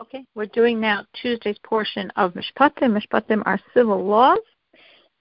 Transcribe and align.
Okay, 0.00 0.24
we're 0.36 0.46
doing 0.46 0.80
now 0.80 1.04
Tuesday's 1.20 1.58
portion 1.64 2.08
of 2.14 2.32
Mishpatim. 2.34 2.96
Mishpatim 2.96 3.42
are 3.46 3.58
civil 3.74 4.04
laws, 4.04 4.38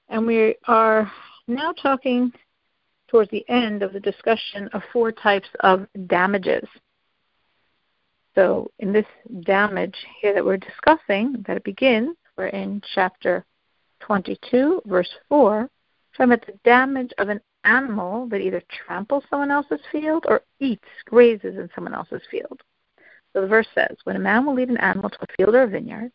and 0.07 0.27
we 0.27 0.55
are 0.67 1.11
now 1.47 1.71
talking 1.71 2.31
towards 3.07 3.31
the 3.31 3.43
end 3.49 3.81
of 3.81 3.91
the 3.91 3.99
discussion 3.99 4.69
of 4.73 4.83
four 4.93 5.11
types 5.11 5.47
of 5.61 5.87
damages. 6.05 6.67
So, 8.35 8.69
in 8.77 8.93
this 8.93 9.07
damage 9.41 9.95
here 10.21 10.35
that 10.35 10.45
we're 10.45 10.57
discussing, 10.57 11.43
that 11.47 11.57
it 11.57 11.63
begins, 11.63 12.15
we're 12.37 12.47
in 12.47 12.79
chapter 12.93 13.43
22, 14.01 14.83
verse 14.85 15.09
4, 15.27 15.67
talking 16.15 16.33
about 16.33 16.45
the 16.45 16.59
damage 16.63 17.11
of 17.17 17.29
an 17.29 17.41
animal 17.63 18.27
that 18.27 18.41
either 18.41 18.61
tramples 18.85 19.23
someone 19.27 19.49
else's 19.49 19.81
field 19.91 20.25
or 20.27 20.43
eats, 20.59 20.85
grazes 21.05 21.55
in 21.57 21.67
someone 21.73 21.95
else's 21.95 22.21
field. 22.29 22.61
So 23.37 23.41
the 23.41 23.47
verse 23.47 23.67
says, 23.75 23.95
When 24.03 24.15
a 24.15 24.19
man 24.19 24.47
will 24.47 24.55
lead 24.55 24.69
an 24.69 24.77
animal 24.77 25.11
to 25.11 25.17
a 25.21 25.27
field 25.37 25.53
or 25.53 25.61
a 25.61 25.67
vineyard, 25.67 26.11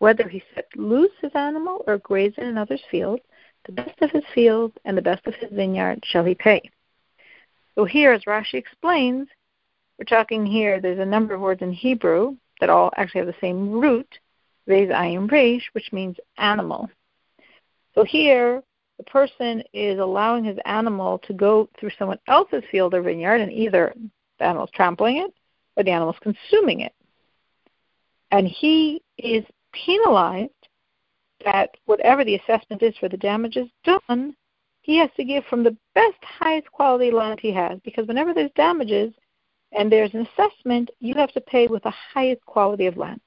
whether 0.00 0.28
he 0.28 0.42
set 0.54 0.66
loose 0.76 1.12
his 1.18 1.32
animal 1.34 1.82
or 1.86 1.96
graze 1.96 2.34
in 2.36 2.44
another's 2.44 2.82
field, 2.90 3.20
the 3.64 3.72
best 3.72 4.02
of 4.02 4.10
his 4.10 4.24
field 4.34 4.74
and 4.84 4.94
the 4.94 5.00
best 5.00 5.26
of 5.26 5.34
his 5.36 5.50
vineyard 5.50 6.04
shall 6.04 6.26
he 6.26 6.34
pay. 6.34 6.60
So 7.74 7.86
here, 7.86 8.12
as 8.12 8.24
Rashi 8.24 8.56
explains, 8.56 9.28
we're 9.98 10.04
talking 10.04 10.44
here, 10.44 10.78
there's 10.78 10.98
a 10.98 11.06
number 11.06 11.32
of 11.32 11.40
words 11.40 11.62
in 11.62 11.72
Hebrew 11.72 12.36
that 12.60 12.68
all 12.68 12.92
actually 12.98 13.20
have 13.20 13.28
the 13.28 13.34
same 13.40 13.70
root, 13.70 14.18
which 14.66 15.90
means 15.90 16.16
animal. 16.36 16.90
So 17.94 18.04
here, 18.04 18.62
the 18.98 19.04
person 19.04 19.62
is 19.72 19.98
allowing 19.98 20.44
his 20.44 20.58
animal 20.66 21.18
to 21.20 21.32
go 21.32 21.70
through 21.80 21.92
someone 21.98 22.18
else's 22.28 22.64
field 22.70 22.92
or 22.92 23.00
vineyard, 23.00 23.40
and 23.40 23.50
either 23.50 23.94
the 24.38 24.44
animal 24.44 24.66
is 24.66 24.70
trampling 24.74 25.16
it 25.16 25.32
or 25.78 25.84
the 25.84 25.90
animal 25.90 26.12
is 26.12 26.18
consuming 26.20 26.80
it. 26.80 26.92
And 28.30 28.46
he 28.46 29.00
is 29.16 29.44
penalized 29.72 30.50
that 31.44 31.70
whatever 31.86 32.24
the 32.24 32.34
assessment 32.34 32.82
is 32.82 32.96
for 32.98 33.08
the 33.08 33.16
damages 33.16 33.68
done, 33.84 34.34
he 34.82 34.98
has 34.98 35.10
to 35.16 35.24
give 35.24 35.44
from 35.44 35.62
the 35.62 35.76
best, 35.94 36.18
highest 36.22 36.70
quality 36.72 37.10
land 37.10 37.38
he 37.40 37.52
has. 37.52 37.78
Because 37.84 38.06
whenever 38.08 38.34
there's 38.34 38.50
damages 38.56 39.14
and 39.72 39.90
there's 39.90 40.12
an 40.14 40.26
assessment, 40.26 40.90
you 40.98 41.14
have 41.14 41.32
to 41.32 41.40
pay 41.40 41.68
with 41.68 41.84
the 41.84 41.92
highest 42.12 42.44
quality 42.44 42.86
of 42.86 42.96
land. 42.96 43.20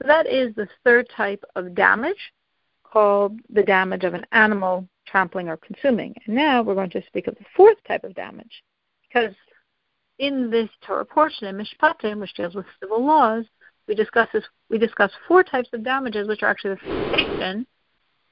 So 0.00 0.06
that 0.06 0.26
is 0.26 0.54
the 0.54 0.68
third 0.84 1.08
type 1.14 1.42
of 1.56 1.74
damage 1.74 2.32
called 2.84 3.38
the 3.50 3.62
damage 3.62 4.04
of 4.04 4.14
an 4.14 4.24
animal 4.32 4.88
trampling 5.06 5.48
or 5.48 5.56
consuming. 5.56 6.14
And 6.26 6.36
now 6.36 6.62
we're 6.62 6.74
going 6.74 6.90
to 6.90 7.02
speak 7.06 7.26
of 7.26 7.34
the 7.34 7.44
fourth 7.56 7.78
type 7.86 8.04
of 8.04 8.14
damage. 8.14 8.62
Because 9.02 9.34
in 10.18 10.50
this 10.50 10.68
Torah 10.84 11.04
portion 11.04 11.46
in 11.46 11.56
Mishpatim, 11.56 12.20
which 12.20 12.34
deals 12.34 12.54
with 12.54 12.66
civil 12.80 13.04
laws, 13.04 13.44
we 13.86 13.94
discuss 13.94 14.28
this, 14.32 14.44
we 14.68 14.78
discuss 14.78 15.10
four 15.26 15.42
types 15.42 15.68
of 15.72 15.84
damages, 15.84 16.28
which 16.28 16.42
are 16.42 16.50
actually 16.50 16.74
the 16.74 16.80
foundation 16.80 17.66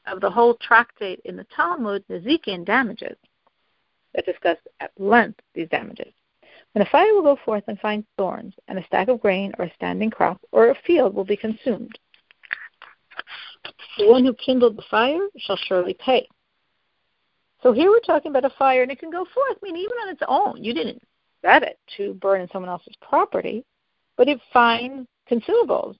of 0.06 0.20
the 0.20 0.30
whole 0.30 0.54
tractate 0.54 1.20
in 1.24 1.36
the 1.36 1.46
Talmud, 1.54 2.04
Nezikin 2.10 2.64
damages, 2.64 3.16
that 4.14 4.26
discuss 4.26 4.58
at 4.80 4.90
length 4.98 5.40
these 5.54 5.68
damages. 5.68 6.12
When 6.72 6.86
a 6.86 6.90
fire 6.90 7.14
will 7.14 7.22
go 7.22 7.38
forth 7.44 7.64
and 7.68 7.78
find 7.80 8.04
thorns, 8.18 8.54
and 8.68 8.78
a 8.78 8.84
stack 8.86 9.08
of 9.08 9.20
grain 9.20 9.52
or 9.58 9.64
a 9.64 9.74
standing 9.74 10.10
crop 10.10 10.40
or 10.52 10.70
a 10.70 10.74
field 10.86 11.14
will 11.14 11.24
be 11.24 11.36
consumed, 11.36 11.98
the 13.98 14.08
one 14.08 14.24
who 14.24 14.34
kindled 14.34 14.76
the 14.76 14.84
fire 14.90 15.26
shall 15.38 15.56
surely 15.56 15.94
pay. 15.94 16.28
So 17.62 17.72
here 17.72 17.90
we're 17.90 18.00
talking 18.00 18.30
about 18.30 18.44
a 18.44 18.54
fire, 18.58 18.82
and 18.82 18.92
it 18.92 18.98
can 18.98 19.10
go 19.10 19.24
forth. 19.24 19.56
I 19.56 19.58
mean, 19.62 19.76
even 19.76 19.96
on 20.02 20.08
its 20.10 20.22
own, 20.28 20.62
you 20.62 20.74
didn't 20.74 21.02
set 21.46 21.62
it 21.62 21.78
to 21.96 22.14
burn 22.14 22.40
in 22.40 22.48
someone 22.50 22.70
else's 22.70 22.94
property, 23.00 23.64
but 24.16 24.28
it 24.28 24.40
finds 24.52 25.08
consumables. 25.30 25.96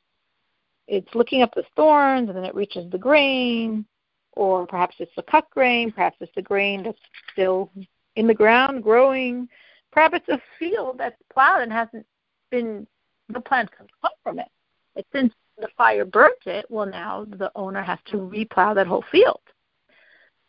It's 0.88 1.14
looking 1.14 1.42
up 1.42 1.54
the 1.54 1.64
thorns, 1.74 2.28
and 2.28 2.36
then 2.36 2.44
it 2.44 2.54
reaches 2.54 2.90
the 2.90 2.98
grain, 2.98 3.84
or 4.32 4.66
perhaps 4.66 4.96
it's 4.98 5.14
the 5.16 5.22
cut 5.22 5.48
grain, 5.50 5.92
perhaps 5.92 6.16
it's 6.20 6.34
the 6.34 6.42
grain 6.42 6.82
that's 6.82 6.98
still 7.32 7.70
in 8.16 8.26
the 8.26 8.34
ground 8.34 8.82
growing. 8.82 9.48
Perhaps 9.92 10.18
it's 10.18 10.28
a 10.28 10.42
field 10.58 10.96
that's 10.98 11.20
plowed 11.32 11.62
and 11.62 11.72
hasn't 11.72 12.06
been 12.50 12.86
the 13.28 13.40
plant 13.40 13.70
can 13.76 13.86
come 14.00 14.12
from 14.22 14.38
it. 14.38 14.48
But 14.94 15.06
since 15.12 15.32
the 15.58 15.68
fire 15.76 16.04
burnt 16.04 16.46
it, 16.46 16.66
well 16.68 16.86
now 16.86 17.26
the 17.28 17.50
owner 17.56 17.82
has 17.82 17.98
to 18.10 18.18
replow 18.18 18.74
that 18.74 18.86
whole 18.86 19.04
field. 19.10 19.40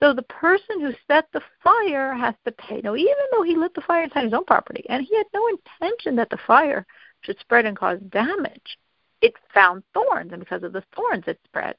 So 0.02 0.14
the 0.14 0.24
person 0.24 0.80
who 0.80 0.92
set 1.08 1.26
the 1.34 1.42
fire 1.64 2.14
has 2.14 2.36
to 2.46 2.52
pay. 2.52 2.82
Now, 2.82 2.96
even 2.96 3.16
though 3.32 3.42
he 3.42 3.56
lit 3.56 3.74
the 3.74 3.82
fire 3.82 4.04
inside 4.04 4.26
his 4.26 4.34
own 4.34 4.46
property, 4.46 4.86
and 4.90 5.06
he 5.06 5.16
had 5.18 5.26
no 5.34 5.48
intention 5.48 6.16
that 6.18 6.30
the 6.30 6.38
fire 6.46 6.86
should 7.22 7.40
spread 7.40 7.66
and 7.66 7.76
cause 7.76 8.00
damage, 8.10 8.78
it 9.22 9.34
found 9.54 9.84
thorns, 9.94 10.32
and 10.32 10.40
because 10.40 10.62
of 10.62 10.74
the 10.74 10.84
thorns, 10.96 11.24
it 11.26 11.40
spread. 11.46 11.76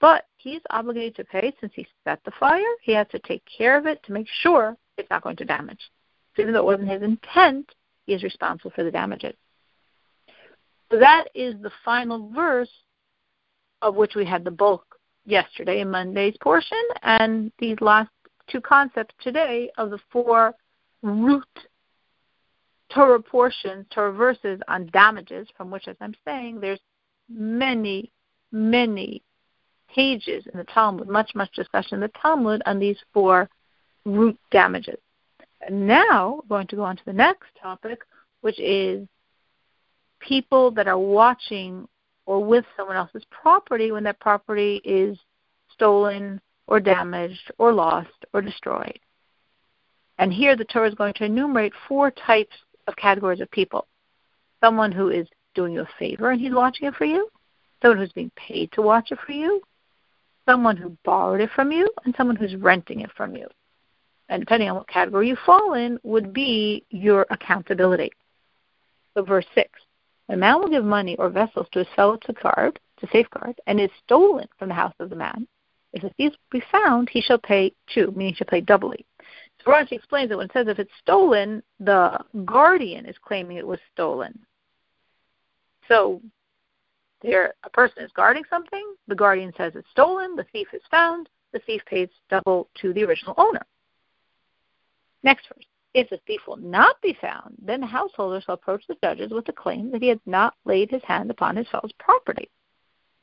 But 0.00 0.26
he's 0.36 0.60
obligated 0.70 1.16
to 1.16 1.24
pay 1.24 1.54
since 1.60 1.72
he 1.74 1.86
set 2.04 2.20
the 2.24 2.30
fire. 2.38 2.60
He 2.82 2.92
has 2.92 3.08
to 3.08 3.18
take 3.20 3.42
care 3.46 3.78
of 3.78 3.86
it 3.86 4.02
to 4.04 4.12
make 4.12 4.28
sure 4.42 4.76
it's 4.96 5.10
not 5.10 5.22
going 5.22 5.36
to 5.36 5.44
damage. 5.44 5.90
So 6.36 6.42
even 6.42 6.52
though 6.54 6.60
it 6.60 6.66
wasn't 6.66 6.90
his 6.90 7.02
intent, 7.02 7.74
he 8.06 8.12
is 8.12 8.22
responsible 8.22 8.72
for 8.74 8.84
the 8.84 8.90
damages. 8.90 9.34
So 10.90 10.98
that 10.98 11.24
is 11.34 11.54
the 11.60 11.72
final 11.84 12.30
verse 12.30 12.70
of 13.82 13.94
which 13.96 14.14
we 14.14 14.24
had 14.24 14.44
the 14.44 14.50
bulk 14.50 14.87
yesterday 15.28 15.80
in 15.80 15.90
Monday's 15.90 16.36
portion, 16.40 16.82
and 17.02 17.52
these 17.58 17.76
last 17.80 18.10
two 18.48 18.60
concepts 18.60 19.14
today 19.22 19.70
of 19.76 19.90
the 19.90 19.98
four 20.10 20.54
root 21.02 21.44
Torah 22.92 23.20
portions, 23.20 23.86
Torah 23.90 24.12
verses 24.12 24.60
on 24.68 24.86
damages, 24.92 25.46
from 25.56 25.70
which, 25.70 25.88
as 25.88 25.96
I'm 26.00 26.14
saying, 26.24 26.60
there's 26.60 26.80
many, 27.28 28.10
many 28.50 29.22
pages 29.94 30.44
in 30.50 30.58
the 30.58 30.64
Talmud, 30.64 31.08
much, 31.08 31.34
much 31.34 31.52
discussion 31.52 31.96
in 31.96 32.00
the 32.00 32.12
Talmud 32.20 32.62
on 32.64 32.78
these 32.78 32.96
four 33.12 33.48
root 34.06 34.38
damages. 34.50 34.98
And 35.60 35.86
now 35.86 36.40
we're 36.42 36.56
going 36.56 36.66
to 36.68 36.76
go 36.76 36.84
on 36.84 36.96
to 36.96 37.04
the 37.04 37.12
next 37.12 37.48
topic, 37.60 38.00
which 38.40 38.58
is 38.58 39.06
people 40.20 40.70
that 40.70 40.88
are 40.88 40.98
watching 40.98 41.86
or 42.28 42.44
with 42.44 42.66
someone 42.76 42.94
else's 42.94 43.24
property 43.30 43.90
when 43.90 44.04
that 44.04 44.20
property 44.20 44.82
is 44.84 45.18
stolen 45.72 46.38
or 46.66 46.78
damaged 46.78 47.50
or 47.56 47.72
lost 47.72 48.26
or 48.34 48.42
destroyed. 48.42 48.98
And 50.18 50.30
here 50.30 50.54
the 50.54 50.66
Torah 50.66 50.88
is 50.88 50.94
going 50.94 51.14
to 51.14 51.24
enumerate 51.24 51.72
four 51.88 52.10
types 52.10 52.54
of 52.86 52.94
categories 52.96 53.40
of 53.40 53.50
people. 53.50 53.86
Someone 54.62 54.92
who 54.92 55.08
is 55.08 55.26
doing 55.54 55.72
you 55.72 55.80
a 55.80 55.88
favor 55.98 56.30
and 56.30 56.38
he's 56.38 56.52
watching 56.52 56.86
it 56.86 56.94
for 56.96 57.06
you, 57.06 57.30
someone 57.80 57.96
who's 57.96 58.12
being 58.12 58.32
paid 58.36 58.70
to 58.72 58.82
watch 58.82 59.10
it 59.10 59.18
for 59.24 59.32
you, 59.32 59.62
someone 60.44 60.76
who 60.76 60.98
borrowed 61.06 61.40
it 61.40 61.48
from 61.54 61.72
you, 61.72 61.88
and 62.04 62.14
someone 62.14 62.36
who's 62.36 62.56
renting 62.56 63.00
it 63.00 63.10
from 63.16 63.36
you. 63.36 63.46
And 64.28 64.42
depending 64.42 64.68
on 64.68 64.76
what 64.76 64.88
category 64.88 65.28
you 65.28 65.36
fall 65.46 65.72
in, 65.72 65.98
would 66.02 66.34
be 66.34 66.84
your 66.90 67.24
accountability. 67.30 68.10
So, 69.14 69.22
verse 69.22 69.46
6 69.54 69.70
a 70.28 70.36
man 70.36 70.60
will 70.60 70.68
give 70.68 70.84
money 70.84 71.16
or 71.16 71.30
vessels 71.30 71.66
to 71.72 71.80
his 71.80 71.88
fellow 71.96 72.16
to 72.16 72.32
guard, 72.34 72.78
to 73.00 73.08
safeguard, 73.12 73.58
and 73.66 73.80
is 73.80 73.90
stolen 74.04 74.46
from 74.58 74.68
the 74.68 74.74
house 74.74 74.94
of 75.00 75.10
the 75.10 75.16
man. 75.16 75.46
If 75.92 76.02
the 76.02 76.10
thief 76.10 76.34
be 76.50 76.62
found, 76.70 77.08
he 77.08 77.20
shall 77.20 77.38
pay 77.38 77.72
two, 77.92 78.12
meaning 78.14 78.34
he 78.34 78.36
shall 78.36 78.46
pay 78.46 78.60
doubly. 78.60 79.06
So 79.64 79.72
Rashi 79.72 79.92
explains 79.92 80.28
that 80.28 80.36
when 80.36 80.46
it 80.46 80.52
says 80.52 80.68
if 80.68 80.78
it's 80.78 80.90
stolen, 81.00 81.62
the 81.80 82.18
guardian 82.44 83.06
is 83.06 83.16
claiming 83.22 83.56
it 83.56 83.66
was 83.66 83.80
stolen. 83.92 84.38
So 85.88 86.20
there, 87.22 87.54
a 87.64 87.70
person 87.70 88.02
is 88.02 88.10
guarding 88.14 88.44
something, 88.50 88.94
the 89.08 89.14
guardian 89.14 89.52
says 89.56 89.72
it's 89.74 89.88
stolen, 89.90 90.36
the 90.36 90.46
thief 90.52 90.68
is 90.72 90.82
found, 90.90 91.28
the 91.52 91.58
thief 91.60 91.80
pays 91.86 92.08
double 92.28 92.68
to 92.80 92.92
the 92.92 93.04
original 93.04 93.34
owner. 93.38 93.64
Next 95.22 95.48
verse. 95.48 95.64
If 95.94 96.10
the 96.10 96.20
thief 96.26 96.40
will 96.46 96.58
not 96.58 97.00
be 97.02 97.16
found, 97.20 97.56
then 97.60 97.80
the 97.80 97.86
householder 97.86 98.40
shall 98.40 98.54
approach 98.54 98.86
the 98.86 98.96
judges 99.02 99.32
with 99.32 99.46
the 99.46 99.52
claim 99.52 99.90
that 99.90 100.02
he 100.02 100.08
has 100.08 100.18
not 100.26 100.54
laid 100.64 100.90
his 100.90 101.02
hand 101.02 101.30
upon 101.30 101.56
his 101.56 101.66
fellow's 101.68 101.92
property. 101.98 102.50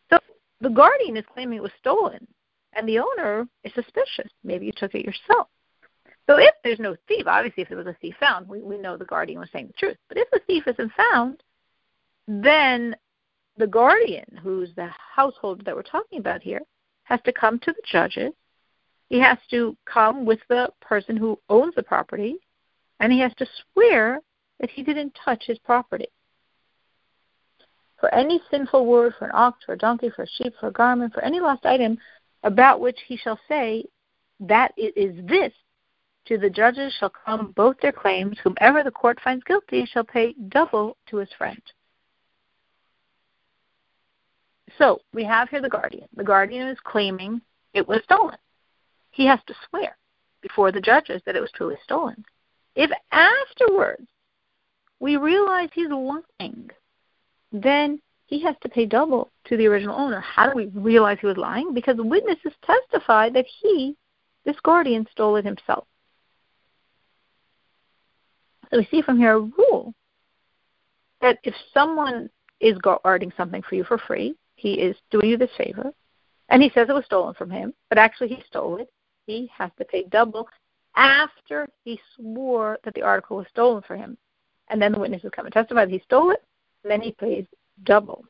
So 0.10 0.20
the 0.62 0.70
guardian 0.70 1.16
is 1.16 1.26
claiming 1.32 1.58
it 1.58 1.64
was 1.64 1.72
stolen, 1.80 2.28
and 2.74 2.88
the 2.88 3.00
owner 3.00 3.48
is 3.64 3.74
suspicious. 3.74 4.32
Maybe 4.44 4.66
you 4.66 4.72
took 4.76 4.96
it 4.96 5.06
yourself. 5.06 5.48
So 6.28 6.38
if 6.38 6.56
there's 6.64 6.80
no 6.80 6.96
thief, 7.08 7.28
obviously 7.28 7.64
if 7.64 7.70
there 7.70 7.78
was 7.78 7.88
a 7.88 7.96
thief 8.02 8.16
found, 8.20 8.48
we, 8.48 8.62
we 8.62 8.80
know 8.80 8.98
the 8.98 9.06
guardian 9.06 9.40
was 9.40 9.50
saying 9.54 9.68
the 9.68 9.74
truth. 9.74 9.98
But 10.10 10.18
if 10.18 10.30
the 10.32 10.42
thief 10.48 10.64
isn't 10.68 10.92
found, 10.94 11.44
then 12.28 12.96
the 13.58 13.68
guardian, 13.68 14.40
who's 14.42 14.74
the 14.76 14.90
householder 15.16 15.64
that 15.64 15.76
we're 15.76 15.84
talking 15.84 16.20
about 16.20 16.42
here, 16.42 16.62
has 17.04 17.20
to 17.26 17.32
come 17.32 17.60
to 17.60 17.72
the 17.72 17.82
judges. 17.86 18.34
He 19.10 19.20
has 19.20 19.38
to 19.52 19.78
come 19.86 20.26
with 20.26 20.40
the 20.50 20.70
person 20.82 21.16
who 21.16 21.40
owns 21.48 21.76
the 21.76 21.84
property 21.84 22.38
and 23.00 23.12
he 23.12 23.20
has 23.20 23.34
to 23.36 23.46
swear 23.74 24.20
that 24.60 24.70
he 24.70 24.84
didn't 24.84 25.18
touch 25.24 25.44
his 25.46 25.60
property. 25.60 26.08
For 28.00 28.14
any 28.14 28.42
sinful 28.52 28.86
word, 28.86 29.14
for 29.18 29.26
an 29.26 29.32
ox, 29.34 29.64
for 29.66 29.74
a 29.74 29.78
donkey, 29.78 30.10
for 30.16 30.24
a 30.24 30.28
sheep, 30.28 30.54
for 30.60 30.68
a 30.68 30.72
garment, 30.72 31.14
for 31.14 31.24
any 31.24 31.40
lost 31.40 31.66
item, 31.66 31.98
about 32.44 32.80
which 32.80 33.00
he 33.08 33.18
shall 33.18 33.40
say 33.48 33.86
that 34.40 34.74
it 34.78 34.96
is 34.98 35.26
this, 35.26 35.54
to 36.26 36.38
the 36.38 36.50
judges 36.50 36.94
shall 37.00 37.12
come 37.26 37.54
both 37.56 37.78
their 37.82 37.92
claims. 37.92 38.38
Whomever 38.44 38.84
the 38.84 38.92
court 38.92 39.20
finds 39.24 39.44
guilty 39.44 39.86
shall 39.86 40.04
pay 40.04 40.34
double 40.50 40.98
to 41.08 41.18
his 41.18 41.30
friend. 41.38 41.62
So 44.78 45.00
we 45.14 45.24
have 45.24 45.50
here 45.50 45.62
the 45.62 45.70
guardian. 45.70 46.08
The 46.16 46.24
guardian 46.24 46.68
is 46.68 46.78
claiming 46.84 47.42
it 47.74 47.88
was 47.88 48.02
stolen. 48.04 48.38
He 49.12 49.26
has 49.26 49.40
to 49.48 49.54
swear 49.70 49.98
before 50.42 50.72
the 50.72 50.82
judges 50.82 51.22
that 51.26 51.36
it 51.36 51.42
was 51.42 51.52
truly 51.52 51.78
stolen. 51.84 52.26
If 52.76 52.92
afterwards 53.12 54.06
we 55.00 55.18
realize 55.18 55.70
he's 55.74 55.90
lying, 55.90 56.70
then 57.52 58.02
he 58.26 58.42
has 58.42 58.56
to 58.62 58.70
pay 58.70 58.86
double 58.86 59.32
to 59.46 59.58
the 59.58 59.68
original 59.68 59.96
owner. 59.96 60.20
How 60.20 60.50
do 60.50 60.56
we 60.56 60.66
realize 60.68 61.18
he 61.22 61.28
was 61.28 61.38
lying? 61.38 61.74
Because 61.74 61.96
witnesses 61.98 62.54
testified 62.66 63.34
that 63.34 63.46
he, 63.62 63.96
this 64.46 64.60
guardian, 64.64 65.08
stole 65.12 65.36
it 65.38 65.46
himself. 65.46 65.88
So 68.72 68.80
we 68.80 68.88
see 68.90 69.02
from 69.02 69.18
here 69.18 69.34
a 69.34 69.40
rule 69.40 69.94
that 71.22 71.38
if 71.44 71.54
someone 71.74 72.30
is 72.60 72.78
guarding 72.80 73.32
something 73.38 73.62
for 73.62 73.76
you 73.76 73.84
for 73.84 73.98
free, 73.98 74.36
he 74.56 74.74
is 74.74 74.96
doing 75.12 75.30
you 75.30 75.38
this 75.38 75.52
favor, 75.58 75.92
and 76.50 76.64
he 76.64 76.72
says 76.74 76.88
it 76.90 76.94
was 76.94 77.06
stolen 77.06 77.36
from 77.36 77.50
him, 77.50 77.74
but 77.90 77.98
actually 77.98 78.30
he 78.30 78.44
stole 78.48 78.78
it, 78.78 78.90
he 79.28 79.50
has 79.56 79.72
to 79.78 79.86
pay 79.86 80.04
double 80.10 80.48
after 80.96 81.68
he 81.84 82.00
swore 82.16 82.78
that 82.84 82.94
the 82.94 83.02
article 83.02 83.38
was 83.38 83.48
stolen 83.50 83.82
from 83.84 84.00
him. 84.00 84.18
And 84.70 84.82
then 84.82 84.92
the 84.92 85.00
witnesses 85.00 85.32
come 85.36 85.46
and 85.46 85.54
testify 85.54 85.86
that 85.86 85.92
he 85.92 86.02
stole 86.06 86.32
it, 86.32 86.44
then 86.84 87.02
he 87.02 87.12
pays 87.12 87.46
double. 87.84 88.26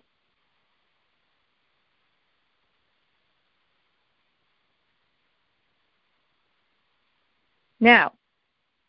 Now, 7.79 8.13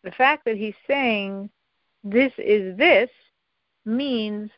the 0.05 0.11
fact 0.13 0.45
that 0.45 0.57
he's 0.57 0.75
saying 0.87 1.51
this 2.03 2.33
is 2.39 2.77
this 2.77 3.11
means 3.85 4.51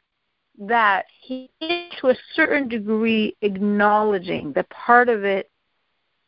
that 0.59 1.07
he 1.21 1.51
is 1.61 1.93
to 2.01 2.09
a 2.09 2.17
certain 2.35 2.69
degree 2.69 3.37
acknowledging 3.43 4.53
that 4.53 4.69
part 4.71 5.09
of 5.09 5.25
it 5.25 5.51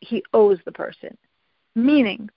he 0.01 0.23
owes 0.33 0.59
the 0.65 0.73
person. 0.73 1.17
Meaning, 1.75 2.29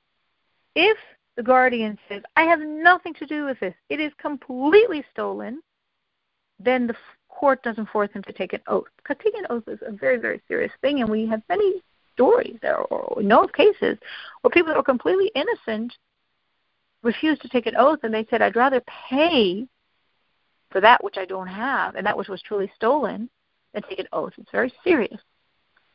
if 0.75 0.97
the 1.35 1.43
guardian 1.43 1.97
says, 2.07 2.21
I 2.35 2.43
have 2.43 2.59
nothing 2.59 3.13
to 3.15 3.25
do 3.25 3.45
with 3.45 3.59
this, 3.59 3.73
it 3.89 3.99
is 3.99 4.11
completely 4.19 5.03
stolen, 5.11 5.61
then 6.59 6.87
the 6.87 6.95
court 7.29 7.63
doesn't 7.63 7.89
force 7.89 8.11
him 8.13 8.23
to 8.23 8.33
take 8.33 8.53
an 8.53 8.61
oath. 8.67 8.87
Because 8.97 9.17
taking 9.23 9.39
an 9.39 9.47
oath 9.49 9.67
is 9.67 9.79
a 9.85 9.91
very, 9.91 10.17
very 10.17 10.41
serious 10.47 10.71
thing, 10.81 11.01
and 11.01 11.09
we 11.09 11.27
have 11.27 11.41
many 11.49 11.81
stories 12.13 12.59
or, 12.63 12.81
or 12.85 13.23
know 13.23 13.43
of 13.43 13.53
cases 13.53 13.97
where 14.41 14.51
people 14.51 14.67
that 14.67 14.77
were 14.77 14.83
completely 14.83 15.31
innocent 15.35 15.93
refused 17.01 17.41
to 17.41 17.49
take 17.49 17.65
an 17.65 17.75
oath 17.75 17.99
and 18.03 18.13
they 18.13 18.25
said, 18.29 18.41
I'd 18.41 18.55
rather 18.55 18.81
pay 19.09 19.67
for 20.69 20.81
that 20.81 21.03
which 21.03 21.17
I 21.17 21.25
don't 21.25 21.47
have 21.47 21.95
and 21.95 22.05
that 22.05 22.17
which 22.17 22.29
was 22.29 22.41
truly 22.41 22.71
stolen 22.75 23.29
than 23.73 23.83
take 23.83 23.99
an 23.99 24.07
oath. 24.13 24.33
It's 24.37 24.51
very 24.51 24.73
serious. 24.83 25.19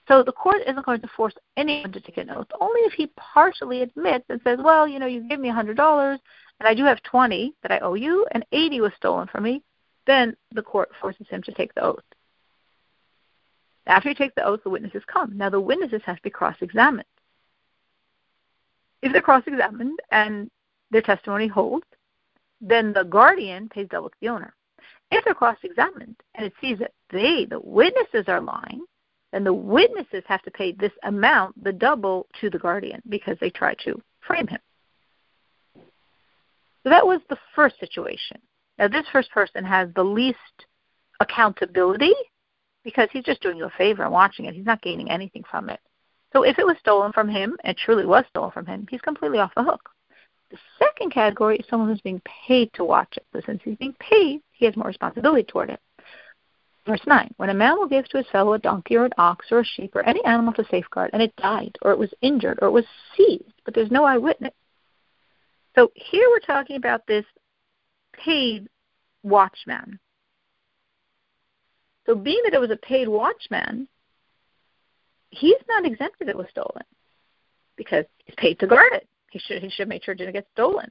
So 0.09 0.23
the 0.23 0.33
court 0.33 0.63
isn't 0.67 0.87
going 0.87 1.03
to 1.03 1.09
force 1.09 1.35
anyone 1.59 1.93
to 1.93 2.01
take 2.01 2.17
an 2.17 2.31
oath, 2.31 2.47
only 2.61 2.81
if 2.81 2.95
he 2.95 3.09
partially 3.17 3.83
admits 3.83 4.25
and 4.31 4.41
says, 4.43 4.59
well, 4.61 4.89
you 4.89 4.99
know, 4.99 5.07
you 5.07 5.29
gave 5.29 5.39
me 5.39 5.51
a 5.51 5.53
$100 5.53 6.19
and 6.61 6.69
I 6.69 6.75
do 6.75 6.85
have 6.85 7.03
20 7.03 7.55
that 7.63 7.73
I 7.73 7.79
owe 7.81 7.95
you 7.95 8.27
and 8.33 8.45
80 8.51 8.81
was 8.81 8.93
stolen 8.97 9.29
from 9.29 9.45
me, 9.45 9.63
then 10.07 10.35
the 10.53 10.63
court 10.63 10.91
forces 11.01 11.27
him 11.29 11.43
to 11.43 11.53
take 11.53 11.75
the 11.75 11.85
oath. 11.85 12.03
After 13.87 14.09
he 14.09 14.15
takes 14.15 14.35
the 14.35 14.45
oath, 14.45 14.61
the 14.65 14.71
witnesses 14.71 15.03
come. 15.07 15.37
Now 15.37 15.51
the 15.51 15.61
witnesses 15.61 16.03
have 16.07 16.17
to 16.17 16.23
be 16.23 16.31
cross-examined. 16.31 17.07
If 19.03 19.13
they're 19.13 19.21
cross-examined 19.21 19.99
and 20.11 20.51
their 20.91 21.03
testimony 21.03 21.49
holds, 21.49 21.87
then 22.63 22.95
the 22.95 23.05
guardian 23.05 23.69
pays 23.69 23.89
double 23.91 24.09
to 24.09 24.17
the 24.21 24.29
owner. 24.29 24.55
If 25.11 25.25
they're 25.25 25.35
cross-examined 25.35 26.17
and 26.35 26.47
it 26.47 26.55
sees 26.61 26.79
that 26.79 26.93
they, 27.11 27.47
the 27.49 27.61
witnesses, 27.61 28.25
are 28.27 28.41
lying, 28.41 28.85
then 29.33 29.45
the 29.45 29.53
witnesses 29.53 30.25
have 30.27 30.43
to 30.43 30.51
pay 30.51 30.73
this 30.73 30.93
amount, 31.03 31.63
the 31.63 31.73
double, 31.73 32.27
to 32.41 32.49
the 32.49 32.59
guardian 32.59 33.03
because 33.09 33.37
they 33.41 33.51
try 33.51 33.75
to 33.85 34.01
frame 34.27 34.47
him. 34.47 34.61
So 36.83 36.91
that 36.91 37.07
was 37.07 37.21
the 37.29 37.39
first 37.55 37.79
situation. 37.79 38.39
Now, 38.79 38.89
this 38.89 39.07
first 39.13 39.31
person 39.33 39.65
has 39.65 39.89
the 39.95 40.05
least 40.05 40.39
accountability 41.21 42.15
because 42.85 43.09
he's 43.13 43.25
just 43.25 43.43
doing 43.43 43.59
you 43.59 43.67
a 43.67 43.71
favor 43.71 44.05
and 44.05 44.13
watching 44.13 44.47
it. 44.47 44.55
He's 44.55 44.65
not 44.65 44.81
gaining 44.83 45.11
anything 45.11 45.45
from 45.51 45.69
it. 45.69 45.81
So 46.33 46.45
if 46.45 46.59
it 46.59 46.67
was 46.67 46.77
stolen 46.79 47.13
from 47.13 47.29
him, 47.29 47.57
and 47.65 47.77
truly 47.77 48.07
was 48.07 48.25
stolen 48.31 48.51
from 48.51 48.67
him, 48.67 48.87
he's 48.91 49.01
completely 49.01 49.39
off 49.39 49.55
the 49.57 49.65
hook. 49.65 49.91
The 50.51 50.59
second 50.79 51.13
category 51.13 51.57
is 51.59 51.67
someone 51.69 51.89
who's 51.89 52.01
being 52.01 52.23
paid 52.47 52.73
to 52.75 52.85
watch 52.85 53.17
it. 53.17 53.27
So 53.33 53.41
since 53.45 53.61
he's 53.65 53.77
being 53.77 53.97
paid, 53.99 54.41
he 54.53 54.65
has 54.65 54.77
more 54.77 54.87
responsibility 54.87 55.43
toward 55.43 55.71
it. 55.71 55.81
Verse 56.89 57.07
9 57.07 57.35
When 57.37 57.51
a 57.51 57.55
man 57.55 57.77
will 57.77 57.87
give 57.87 58.09
to 58.09 58.17
his 58.17 58.27
fellow 58.33 58.55
a 58.55 58.59
donkey 58.59 58.97
or 58.97 59.05
an 59.05 59.13
ox 59.19 59.47
or 59.51 59.61
a 59.61 59.65
sheep 59.65 59.95
or 59.95 60.03
any 60.09 60.25
animal 60.25 60.55
to 60.55 60.65
safeguard, 60.71 61.11
and 61.13 61.21
it 61.21 61.37
died, 61.37 61.77
or 61.83 61.93
it 61.93 61.99
was 61.99 62.13
injured, 62.23 62.59
or 62.63 62.69
it 62.69 62.73
was 62.73 62.87
seized, 63.15 63.53
but 63.67 63.75
there's 63.75 63.91
no 63.91 64.05
eyewitness. 64.05 64.55
So 65.75 65.93
here 65.95 66.27
we're 66.31 66.41
talking 66.41 66.77
about 66.77 67.07
this 67.07 67.27
paid 68.15 68.69
watchman. 69.23 70.01
So 72.07 72.15
being 72.15 72.41
that 72.45 72.55
it 72.55 72.61
was 72.61 72.71
a 72.71 72.77
paid 72.77 73.07
watchman, 73.07 73.87
he's 75.29 75.61
not 75.69 75.85
exempted 75.85 76.31
it 76.31 76.37
was 76.37 76.47
stolen 76.51 76.85
because 77.77 78.07
he's 78.25 78.35
paid 78.37 78.59
to 78.61 78.67
guard 78.67 78.95
it. 78.95 79.07
He 79.31 79.39
should 79.39 79.63
he 79.63 79.69
should 79.69 79.89
make 79.89 80.03
sure 80.03 80.15
it 80.15 80.19
didn't 80.19 80.33
get 80.33 80.49
stolen. 80.55 80.91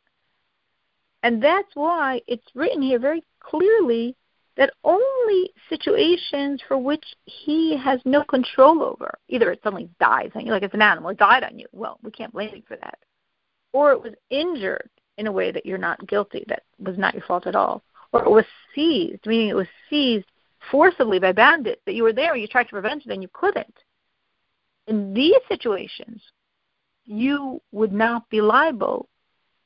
And 1.23 1.41
that's 1.41 1.71
why 1.73 2.21
it's 2.27 2.45
written 2.53 2.83
here 2.83 2.99
very 2.99 3.23
clearly 3.39 4.15
that 4.57 4.73
only 4.83 5.51
situations 5.69 6.61
for 6.67 6.77
which 6.77 7.05
he 7.25 7.77
has 7.77 7.99
no 8.05 8.23
control 8.23 8.83
over, 8.83 9.17
either 9.29 9.51
it 9.51 9.59
suddenly 9.63 9.89
dies 9.99 10.31
on 10.35 10.45
you, 10.45 10.51
like 10.51 10.63
it's 10.63 10.73
an 10.73 10.81
animal, 10.81 11.11
it 11.11 11.17
died 11.17 11.43
on 11.43 11.57
you. 11.57 11.67
Well, 11.71 11.99
we 12.03 12.11
can't 12.11 12.33
blame 12.33 12.55
you 12.55 12.63
for 12.67 12.75
that. 12.77 12.97
Or 13.71 13.91
it 13.91 14.01
was 14.01 14.13
injured 14.31 14.89
in 15.17 15.27
a 15.27 15.31
way 15.31 15.51
that 15.51 15.65
you're 15.65 15.77
not 15.77 16.07
guilty, 16.07 16.43
that 16.47 16.63
was 16.79 16.97
not 16.97 17.13
your 17.13 17.23
fault 17.23 17.47
at 17.47 17.55
all. 17.55 17.83
Or 18.11 18.23
it 18.23 18.31
was 18.31 18.45
seized, 18.73 19.25
meaning 19.25 19.49
it 19.49 19.55
was 19.55 19.67
seized 19.89 20.25
forcibly 20.71 21.19
by 21.19 21.31
bandits, 21.31 21.81
that 21.85 21.93
you 21.93 22.03
were 22.03 22.13
there 22.13 22.33
and 22.33 22.41
you 22.41 22.47
tried 22.47 22.63
to 22.63 22.69
prevent 22.69 23.05
it 23.05 23.11
and 23.11 23.21
you 23.21 23.29
couldn't. 23.31 23.75
In 24.87 25.13
these 25.13 25.35
situations, 25.47 26.21
you 27.05 27.61
would 27.71 27.93
not 27.93 28.27
be 28.29 28.41
liable 28.41 29.07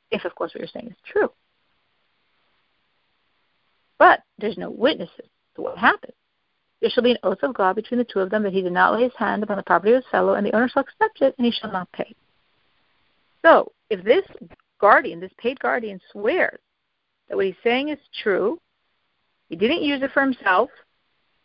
if, 0.10 0.26
of 0.26 0.36
course, 0.36 0.54
what 0.54 0.60
you're 0.60 0.68
saying 0.68 0.90
is 0.90 0.98
true. 1.06 1.30
But 4.02 4.24
there's 4.40 4.58
no 4.58 4.72
witnesses 4.72 5.30
to 5.54 5.62
what 5.62 5.78
happened. 5.78 6.14
There 6.82 6.90
shall 6.90 7.04
be 7.04 7.12
an 7.12 7.20
oath 7.22 7.44
of 7.44 7.54
God 7.54 7.76
between 7.76 8.00
the 8.00 8.04
two 8.04 8.20
of 8.20 8.32
them 8.32 8.42
that 8.42 8.52
he 8.52 8.64
did 8.64 8.74
not 8.74 8.94
lay 8.94 9.04
his 9.04 9.16
hand 9.16 9.44
upon 9.44 9.58
the 9.58 9.64
property 9.64 9.92
of 9.92 9.98
his 9.98 10.10
fellow, 10.10 10.34
and 10.34 10.44
the 10.44 10.56
owner 10.56 10.68
shall 10.68 10.82
accept 10.82 11.22
it, 11.22 11.36
and 11.38 11.46
he 11.46 11.52
shall 11.52 11.72
not 11.72 11.92
pay. 11.92 12.16
So, 13.44 13.72
if 13.92 14.04
this 14.04 14.26
guardian, 14.80 15.20
this 15.20 15.32
paid 15.38 15.60
guardian, 15.60 16.02
swears 16.12 16.58
that 17.30 17.36
what 17.36 17.46
he's 17.46 17.54
saying 17.64 17.90
is 17.90 18.00
true, 18.24 18.60
he 19.50 19.56
didn't 19.56 19.84
use 19.84 20.02
it 20.02 20.10
for 20.14 20.22
himself, 20.22 20.72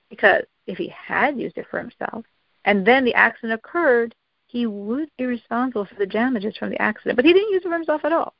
because 0.08 0.44
if 0.66 0.78
he 0.78 0.88
had 0.88 1.38
used 1.38 1.58
it 1.58 1.66
for 1.70 1.78
himself, 1.78 2.24
and 2.64 2.86
then 2.86 3.04
the 3.04 3.12
accident 3.12 3.52
occurred, 3.52 4.14
he 4.46 4.64
would 4.64 5.10
be 5.18 5.26
responsible 5.26 5.84
for 5.84 5.96
the 5.96 6.06
damages 6.06 6.56
from 6.56 6.70
the 6.70 6.80
accident. 6.80 7.16
But 7.16 7.26
he 7.26 7.34
didn't 7.34 7.52
use 7.52 7.60
it 7.66 7.68
for 7.68 7.74
himself 7.74 8.02
at 8.06 8.14
all. 8.14 8.32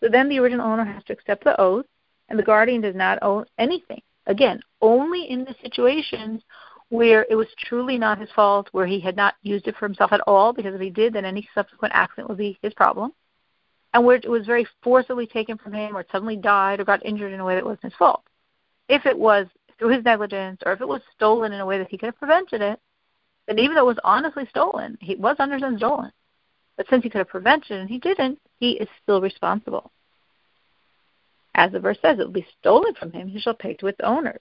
So 0.00 0.08
then 0.08 0.28
the 0.28 0.40
original 0.40 0.66
owner 0.66 0.84
has 0.84 1.04
to 1.04 1.12
accept 1.12 1.44
the 1.44 1.60
oath 1.60 1.86
and 2.28 2.38
the 2.38 2.44
guardian 2.44 2.80
does 2.80 2.94
not 2.94 3.18
own 3.22 3.44
anything. 3.58 4.02
Again, 4.26 4.60
only 4.80 5.24
in 5.30 5.44
the 5.44 5.54
situations 5.62 6.42
where 6.90 7.26
it 7.28 7.34
was 7.34 7.48
truly 7.58 7.98
not 7.98 8.18
his 8.18 8.30
fault, 8.34 8.68
where 8.72 8.86
he 8.86 9.00
had 9.00 9.16
not 9.16 9.34
used 9.42 9.66
it 9.68 9.76
for 9.76 9.86
himself 9.86 10.12
at 10.12 10.20
all, 10.26 10.52
because 10.52 10.74
if 10.74 10.80
he 10.80 10.90
did, 10.90 11.12
then 11.12 11.24
any 11.24 11.48
subsequent 11.54 11.94
accident 11.94 12.28
would 12.28 12.38
be 12.38 12.58
his 12.62 12.74
problem, 12.74 13.12
and 13.92 14.04
where 14.04 14.16
it 14.16 14.28
was 14.28 14.46
very 14.46 14.66
forcibly 14.82 15.26
taken 15.26 15.58
from 15.58 15.72
him, 15.72 15.96
or 15.96 16.04
suddenly 16.10 16.36
died 16.36 16.80
or 16.80 16.84
got 16.84 17.04
injured 17.04 17.32
in 17.32 17.40
a 17.40 17.44
way 17.44 17.54
that 17.54 17.64
wasn't 17.64 17.84
his 17.84 17.94
fault. 17.94 18.22
If 18.88 19.04
it 19.06 19.18
was 19.18 19.46
through 19.78 19.90
his 19.90 20.04
negligence, 20.04 20.60
or 20.64 20.72
if 20.72 20.80
it 20.80 20.88
was 20.88 21.02
stolen 21.14 21.52
in 21.52 21.60
a 21.60 21.66
way 21.66 21.78
that 21.78 21.88
he 21.88 21.98
could 21.98 22.06
have 22.06 22.18
prevented 22.18 22.60
it, 22.62 22.80
then 23.46 23.58
even 23.58 23.74
though 23.74 23.82
it 23.82 23.94
was 23.94 24.00
honestly 24.04 24.46
stolen, 24.50 24.98
he 25.00 25.14
was 25.14 25.36
understood 25.38 25.76
stolen. 25.78 26.12
But 26.76 26.86
since 26.88 27.02
he 27.02 27.10
could 27.10 27.18
have 27.18 27.28
prevented 27.28 27.72
it 27.72 27.80
and 27.80 27.88
he 27.88 27.98
didn't, 27.98 28.38
he 28.58 28.72
is 28.72 28.88
still 29.02 29.20
responsible. 29.20 29.90
As 31.58 31.72
the 31.72 31.80
verse 31.80 31.98
says, 32.00 32.20
it 32.20 32.24
will 32.24 32.32
be 32.32 32.46
stolen 32.60 32.94
from 32.94 33.10
him, 33.10 33.26
he 33.26 33.40
shall 33.40 33.52
pay 33.52 33.74
to 33.74 33.88
its 33.88 33.98
owner. 34.04 34.38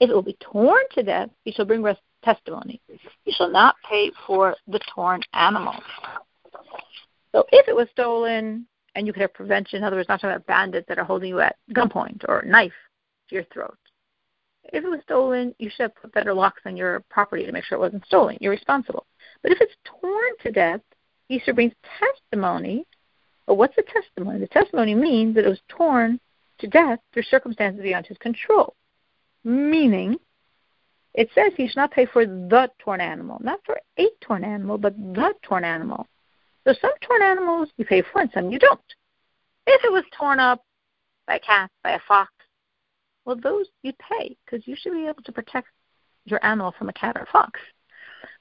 If 0.00 0.10
it 0.10 0.12
will 0.12 0.20
be 0.20 0.36
torn 0.40 0.82
to 0.94 1.04
death, 1.04 1.30
he 1.44 1.52
shall 1.52 1.64
bring 1.64 1.86
testimony. 2.24 2.80
He 3.22 3.30
shall 3.30 3.48
not 3.48 3.76
pay 3.88 4.10
for 4.26 4.56
the 4.66 4.80
torn 4.92 5.22
animal. 5.32 5.74
So 7.30 7.44
if 7.52 7.68
it 7.68 7.76
was 7.76 7.86
stolen 7.92 8.66
and 8.96 9.06
you 9.06 9.12
could 9.12 9.22
have 9.22 9.32
prevention, 9.32 9.78
in 9.78 9.84
other 9.84 9.94
words, 9.94 10.08
not 10.08 10.20
talking 10.20 10.34
about 10.34 10.46
bandits 10.48 10.88
that 10.88 10.98
are 10.98 11.04
holding 11.04 11.28
you 11.28 11.38
at 11.38 11.54
gunpoint 11.70 12.24
or 12.28 12.42
knife 12.42 12.72
to 13.28 13.36
your 13.36 13.44
throat. 13.52 13.78
If 14.72 14.82
it 14.82 14.88
was 14.88 15.02
stolen, 15.04 15.54
you 15.60 15.70
should 15.70 15.84
have 15.84 15.94
put 15.94 16.14
better 16.14 16.34
locks 16.34 16.62
on 16.66 16.76
your 16.76 17.04
property 17.10 17.46
to 17.46 17.52
make 17.52 17.62
sure 17.62 17.78
it 17.78 17.80
wasn't 17.80 18.06
stolen. 18.06 18.38
You're 18.40 18.50
responsible. 18.50 19.06
But 19.40 19.52
if 19.52 19.60
it's 19.60 19.76
torn 19.84 20.32
to 20.42 20.50
death, 20.50 20.80
he 21.28 21.38
should 21.38 21.54
bring 21.54 21.72
testimony 22.00 22.86
but 23.46 23.54
what's 23.54 23.76
the 23.76 23.82
testimony? 23.82 24.40
The 24.40 24.48
testimony 24.48 24.94
means 24.94 25.34
that 25.34 25.44
it 25.44 25.48
was 25.48 25.60
torn 25.68 26.20
to 26.58 26.66
death 26.66 26.98
through 27.12 27.22
circumstances 27.24 27.82
beyond 27.82 28.06
his 28.06 28.18
control. 28.18 28.74
Meaning 29.44 30.16
it 31.14 31.30
says 31.34 31.52
he 31.56 31.66
should 31.66 31.76
not 31.76 31.92
pay 31.92 32.06
for 32.06 32.26
the 32.26 32.70
torn 32.78 33.00
animal, 33.00 33.38
not 33.42 33.60
for 33.64 33.78
a 33.98 34.08
torn 34.20 34.44
animal, 34.44 34.78
but 34.78 34.96
the 34.98 35.34
torn 35.42 35.64
animal. 35.64 36.06
So 36.64 36.74
some 36.80 36.92
torn 37.00 37.22
animals 37.22 37.68
you 37.76 37.84
pay 37.84 38.02
for 38.02 38.20
and 38.20 38.30
some 38.34 38.50
you 38.50 38.58
don't. 38.58 38.80
If 39.66 39.84
it 39.84 39.92
was 39.92 40.04
torn 40.16 40.40
up 40.40 40.62
by 41.26 41.36
a 41.36 41.40
cat, 41.40 41.70
by 41.82 41.92
a 41.92 42.00
fox, 42.06 42.32
well, 43.24 43.36
those 43.36 43.66
you'd 43.82 43.96
pay 43.98 44.36
because 44.44 44.66
you 44.66 44.76
should 44.76 44.92
be 44.92 45.06
able 45.06 45.22
to 45.22 45.32
protect 45.32 45.68
your 46.26 46.44
animal 46.44 46.74
from 46.76 46.88
a 46.88 46.92
cat 46.92 47.16
or 47.16 47.22
a 47.22 47.32
fox. 47.32 47.60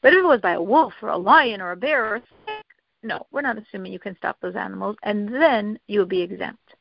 But 0.01 0.13
if 0.13 0.19
it 0.19 0.27
was 0.27 0.41
by 0.41 0.53
a 0.53 0.62
wolf 0.62 0.93
or 1.01 1.09
a 1.09 1.17
lion 1.17 1.62
or 1.62 1.71
a 1.71 1.75
bear 1.75 2.05
or 2.05 2.15
a 2.15 2.21
no, 3.05 3.27
we're 3.31 3.41
not 3.41 3.57
assuming 3.57 3.93
you 3.93 4.00
can 4.00 4.17
stop 4.17 4.38
those 4.41 4.55
animals, 4.55 4.95
and 5.03 5.29
then 5.29 5.79
you 5.88 6.00
will 6.00 6.05
be 6.05 6.21
exempt. 6.21 6.75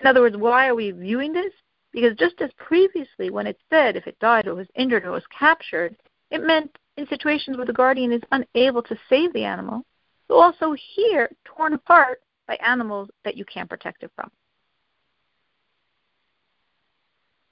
In 0.00 0.06
other 0.06 0.20
words, 0.20 0.36
why 0.36 0.68
are 0.68 0.74
we 0.74 0.90
viewing 0.90 1.32
this? 1.32 1.52
Because 1.92 2.16
just 2.16 2.40
as 2.40 2.50
previously, 2.56 3.30
when 3.30 3.46
it 3.46 3.58
said 3.70 3.96
if 3.96 4.06
it 4.06 4.18
died 4.18 4.46
or 4.46 4.54
was 4.54 4.66
injured 4.74 5.04
or 5.04 5.12
was 5.12 5.24
captured, 5.36 5.96
it 6.30 6.42
meant 6.42 6.76
in 6.96 7.06
situations 7.06 7.56
where 7.56 7.66
the 7.66 7.72
guardian 7.72 8.12
is 8.12 8.22
unable 8.32 8.82
to 8.82 8.98
save 9.08 9.32
the 9.32 9.44
animal, 9.44 9.84
so 10.28 10.36
also 10.36 10.74
here, 10.94 11.30
torn 11.44 11.74
apart 11.74 12.20
by 12.46 12.56
animals 12.56 13.10
that 13.24 13.36
you 13.36 13.44
can't 13.44 13.68
protect 13.68 14.02
it 14.02 14.10
from. 14.16 14.30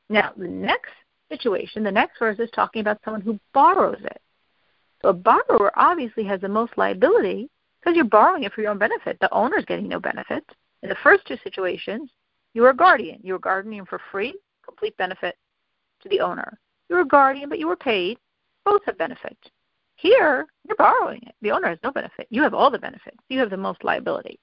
Now, 0.09 0.33
the 0.37 0.49
next 0.49 0.91
situation, 1.31 1.85
the 1.85 1.93
next 1.93 2.19
verse 2.19 2.39
is 2.39 2.50
talking 2.50 2.81
about 2.81 2.99
someone 3.05 3.21
who 3.21 3.39
borrows 3.55 4.00
it. 4.03 4.21
So 5.02 5.09
a 5.09 5.12
borrower 5.12 5.73
obviously 5.76 6.25
has 6.25 6.40
the 6.40 6.49
most 6.49 6.76
liability 6.76 7.49
because 7.80 7.97
you're 7.97 8.04
borrowing 8.04 8.45
it 8.45 8.52
for 8.52 8.61
your 8.61 8.71
own 8.71 8.78
benefit. 8.78 9.19
The 9.21 9.33
owner's 9.33 9.64
getting 9.64 9.88
no 9.88 10.00
benefit. 10.00 10.45
In 10.83 10.88
the 10.88 10.97
first 11.02 11.26
two 11.26 11.37
situations, 11.42 12.11
you 12.54 12.62
were 12.62 12.71
a 12.71 12.76
guardian. 12.76 13.21
You 13.23 13.35
were 13.35 13.38
guardian 13.38 13.87
for 13.87 14.00
free, 14.11 14.35
complete 14.64 14.97
benefit 14.97 15.37
to 16.02 16.09
the 16.09 16.21
owner. 16.21 16.59
You 16.88 16.97
were 16.97 17.02
a 17.02 17.07
guardian, 17.07 17.49
but 17.49 17.59
you 17.59 17.69
were 17.69 17.76
paid. 17.76 18.19
Both 18.64 18.85
have 18.87 18.99
benefit. 18.99 19.37
Here, 19.97 20.47
you're 20.66 20.76
borrowing 20.76 21.23
it. 21.26 21.35
The 21.42 21.50
owner 21.50 21.69
has 21.69 21.78
no 21.83 21.92
benefit. 21.92 22.26
You 22.30 22.42
have 22.42 22.54
all 22.54 22.71
the 22.71 22.78
benefits. 22.78 23.19
You 23.28 23.38
have 23.40 23.50
the 23.50 23.57
most 23.57 23.85
liability. 23.85 24.38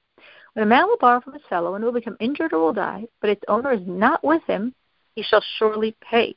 When 0.53 0.63
a 0.63 0.69
man 0.69 0.87
will 0.87 0.97
borrow 0.99 1.21
from 1.21 1.35
a 1.35 1.39
fellow 1.49 1.75
and 1.75 1.83
will 1.83 1.91
become 1.91 2.17
injured 2.19 2.53
or 2.53 2.59
will 2.59 2.73
die, 2.73 3.05
but 3.21 3.29
its 3.29 3.43
owner 3.47 3.73
is 3.73 3.81
not 3.85 4.23
with 4.23 4.41
him, 4.47 4.73
he 5.15 5.23
shall 5.23 5.43
surely 5.57 5.95
pay. 6.01 6.35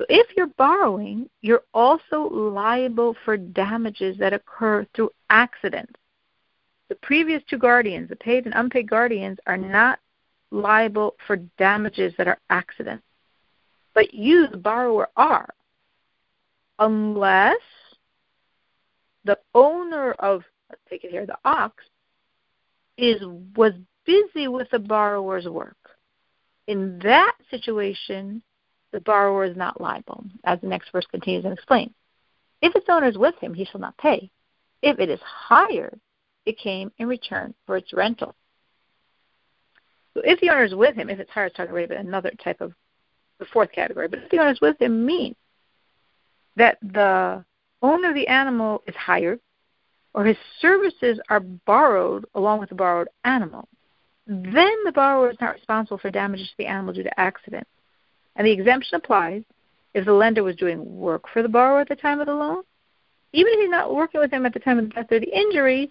So 0.00 0.06
if 0.08 0.34
you're 0.34 0.46
borrowing, 0.46 1.28
you're 1.42 1.64
also 1.74 2.22
liable 2.22 3.14
for 3.22 3.36
damages 3.36 4.16
that 4.16 4.32
occur 4.32 4.86
through 4.94 5.10
accidents. 5.28 5.92
The 6.88 6.94
previous 6.94 7.42
two 7.50 7.58
guardians, 7.58 8.08
the 8.08 8.16
paid 8.16 8.46
and 8.46 8.54
unpaid 8.54 8.88
guardians, 8.88 9.36
are 9.46 9.58
not 9.58 9.98
liable 10.50 11.16
for 11.26 11.36
damages 11.36 12.14
that 12.16 12.28
are 12.28 12.38
accidents. 12.48 13.04
But 13.92 14.14
you, 14.14 14.46
the 14.46 14.56
borrower, 14.56 15.10
are, 15.18 15.50
unless 16.78 17.60
the 19.26 19.38
owner 19.54 20.12
of, 20.12 20.44
let's 20.70 20.80
take 20.88 21.04
it 21.04 21.10
here, 21.10 21.26
the 21.26 21.36
ox, 21.44 21.84
is 22.96 23.20
was 23.54 23.74
busy 24.06 24.48
with 24.48 24.70
the 24.70 24.78
borrower's 24.78 25.44
work. 25.44 25.76
In 26.68 26.98
that 27.02 27.34
situation, 27.50 28.42
the 28.92 29.00
borrower 29.00 29.44
is 29.44 29.56
not 29.56 29.80
liable, 29.80 30.24
as 30.44 30.60
the 30.60 30.66
next 30.66 30.90
verse 30.90 31.06
continues 31.10 31.44
and 31.44 31.52
explains. 31.52 31.92
If 32.62 32.74
its 32.74 32.86
owner 32.88 33.08
is 33.08 33.18
with 33.18 33.36
him, 33.38 33.54
he 33.54 33.64
shall 33.64 33.80
not 33.80 33.96
pay. 33.96 34.30
If 34.82 34.98
it 34.98 35.08
is 35.08 35.20
hired, 35.22 35.98
it 36.46 36.58
came 36.58 36.90
in 36.98 37.08
return 37.08 37.54
for 37.66 37.76
its 37.76 37.92
rental. 37.92 38.34
So 40.14 40.22
if 40.24 40.40
the 40.40 40.50
owner 40.50 40.64
is 40.64 40.74
with 40.74 40.96
him, 40.96 41.08
if 41.08 41.20
it's 41.20 41.30
hired, 41.30 41.54
talking 41.54 41.70
about 41.72 41.98
another 41.98 42.32
type 42.42 42.60
of 42.60 42.72
the 43.38 43.46
fourth 43.46 43.72
category. 43.72 44.08
But 44.08 44.20
if 44.20 44.30
the 44.30 44.38
owner 44.38 44.52
is 44.52 44.60
with 44.60 44.80
him, 44.80 45.04
means 45.04 45.36
that 46.56 46.78
the 46.82 47.44
owner 47.82 48.10
of 48.10 48.14
the 48.14 48.28
animal 48.28 48.82
is 48.86 48.94
hired, 48.94 49.40
or 50.14 50.24
his 50.24 50.36
services 50.60 51.20
are 51.28 51.40
borrowed 51.40 52.26
along 52.34 52.60
with 52.60 52.68
the 52.68 52.74
borrowed 52.74 53.08
animal. 53.24 53.68
Then 54.26 54.84
the 54.84 54.92
borrower 54.92 55.30
is 55.30 55.40
not 55.40 55.54
responsible 55.54 55.98
for 55.98 56.10
damages 56.10 56.48
to 56.48 56.54
the 56.58 56.66
animal 56.66 56.92
due 56.92 57.02
to 57.02 57.20
accident. 57.20 57.66
And 58.36 58.46
the 58.46 58.52
exemption 58.52 58.96
applies 58.96 59.42
if 59.94 60.04
the 60.04 60.12
lender 60.12 60.42
was 60.42 60.56
doing 60.56 60.98
work 60.98 61.24
for 61.32 61.42
the 61.42 61.48
borrower 61.48 61.80
at 61.80 61.88
the 61.88 61.96
time 61.96 62.20
of 62.20 62.26
the 62.26 62.34
loan. 62.34 62.62
Even 63.32 63.52
if 63.54 63.60
he's 63.60 63.70
not 63.70 63.94
working 63.94 64.20
with 64.20 64.32
him 64.32 64.46
at 64.46 64.52
the 64.52 64.60
time 64.60 64.78
of 64.78 64.88
the 64.88 64.94
death 64.94 65.12
or 65.12 65.20
the 65.20 65.36
injury, 65.36 65.90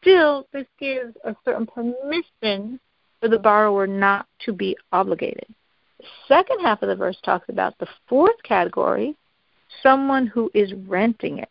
still 0.00 0.46
this 0.52 0.66
gives 0.78 1.14
a 1.24 1.34
certain 1.44 1.66
permission 1.66 2.78
for 3.20 3.28
the 3.28 3.38
borrower 3.38 3.86
not 3.86 4.26
to 4.44 4.52
be 4.52 4.76
obligated. 4.92 5.46
The 5.98 6.06
second 6.28 6.60
half 6.60 6.82
of 6.82 6.88
the 6.88 6.96
verse 6.96 7.16
talks 7.24 7.48
about 7.48 7.78
the 7.78 7.88
fourth 8.08 8.42
category, 8.42 9.16
someone 9.82 10.26
who 10.26 10.50
is 10.52 10.72
renting 10.86 11.38
it. 11.38 11.48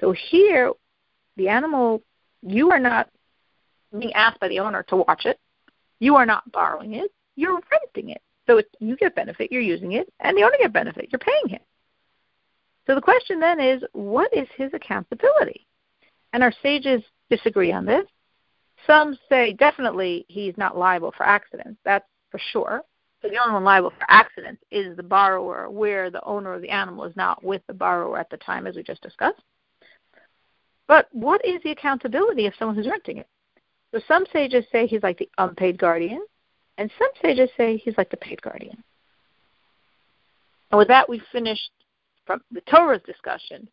So 0.00 0.12
here, 0.12 0.72
the 1.36 1.48
animal, 1.48 2.02
you 2.42 2.70
are 2.70 2.78
not 2.78 3.10
being 3.98 4.12
asked 4.14 4.40
by 4.40 4.48
the 4.48 4.60
owner 4.60 4.82
to 4.84 4.96
watch 4.96 5.26
it. 5.26 5.38
You 5.98 6.16
are 6.16 6.26
not 6.26 6.50
borrowing 6.52 6.94
it. 6.94 7.10
You're 7.36 7.60
renting 7.70 8.10
it. 8.10 8.22
So 8.48 8.62
you 8.80 8.96
get 8.96 9.14
benefit, 9.14 9.52
you're 9.52 9.60
using 9.60 9.92
it, 9.92 10.12
and 10.20 10.36
the 10.36 10.42
owner 10.42 10.56
get 10.58 10.72
benefit, 10.72 11.08
you're 11.12 11.18
paying 11.18 11.48
him. 11.48 11.60
So 12.86 12.94
the 12.94 13.00
question 13.00 13.38
then 13.38 13.60
is, 13.60 13.82
what 13.92 14.34
is 14.34 14.48
his 14.56 14.72
accountability? 14.72 15.66
And 16.32 16.42
our 16.42 16.52
sages 16.62 17.02
disagree 17.28 17.72
on 17.72 17.84
this. 17.84 18.06
Some 18.86 19.18
say 19.28 19.52
definitely 19.52 20.24
he's 20.28 20.56
not 20.56 20.78
liable 20.78 21.12
for 21.14 21.24
accidents. 21.24 21.78
That's 21.84 22.06
for 22.30 22.40
sure. 22.52 22.82
So 23.20 23.28
the 23.28 23.36
only 23.36 23.54
one 23.54 23.64
liable 23.64 23.90
for 23.90 24.06
accidents 24.08 24.62
is 24.70 24.96
the 24.96 25.02
borrower, 25.02 25.68
where 25.68 26.10
the 26.10 26.24
owner 26.24 26.54
of 26.54 26.62
the 26.62 26.70
animal 26.70 27.04
is 27.04 27.16
not 27.16 27.44
with 27.44 27.60
the 27.66 27.74
borrower 27.74 28.18
at 28.18 28.30
the 28.30 28.36
time, 28.38 28.66
as 28.66 28.76
we 28.76 28.82
just 28.82 29.02
discussed. 29.02 29.42
But 30.86 31.08
what 31.12 31.44
is 31.44 31.60
the 31.62 31.72
accountability 31.72 32.46
of 32.46 32.54
someone 32.58 32.76
who's 32.76 32.88
renting 32.88 33.18
it? 33.18 33.28
So 33.92 34.00
some 34.08 34.24
sages 34.32 34.64
say 34.72 34.86
he's 34.86 35.02
like 35.02 35.18
the 35.18 35.28
unpaid 35.36 35.78
guardian, 35.78 36.22
and 36.78 36.90
some 36.96 37.08
sages 37.20 37.50
say 37.56 37.76
he's 37.76 37.98
like 37.98 38.10
the 38.10 38.16
paid 38.16 38.40
guardian. 38.40 38.82
And 40.70 40.78
with 40.78 40.88
that, 40.88 41.08
we've 41.08 41.22
finished 41.32 41.70
from 42.24 42.40
the 42.52 42.60
Torah's 42.62 43.02
discussion 43.04 43.68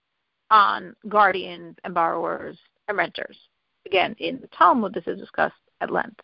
on 0.49 0.95
guardians 1.07 1.75
and 1.83 1.93
borrowers 1.93 2.57
and 2.87 2.97
renters. 2.97 3.37
Again, 3.85 4.15
in 4.19 4.41
the 4.41 4.47
Talmud, 4.47 4.93
this 4.93 5.07
is 5.07 5.19
discussed 5.19 5.55
at 5.81 5.91
length. 5.91 6.19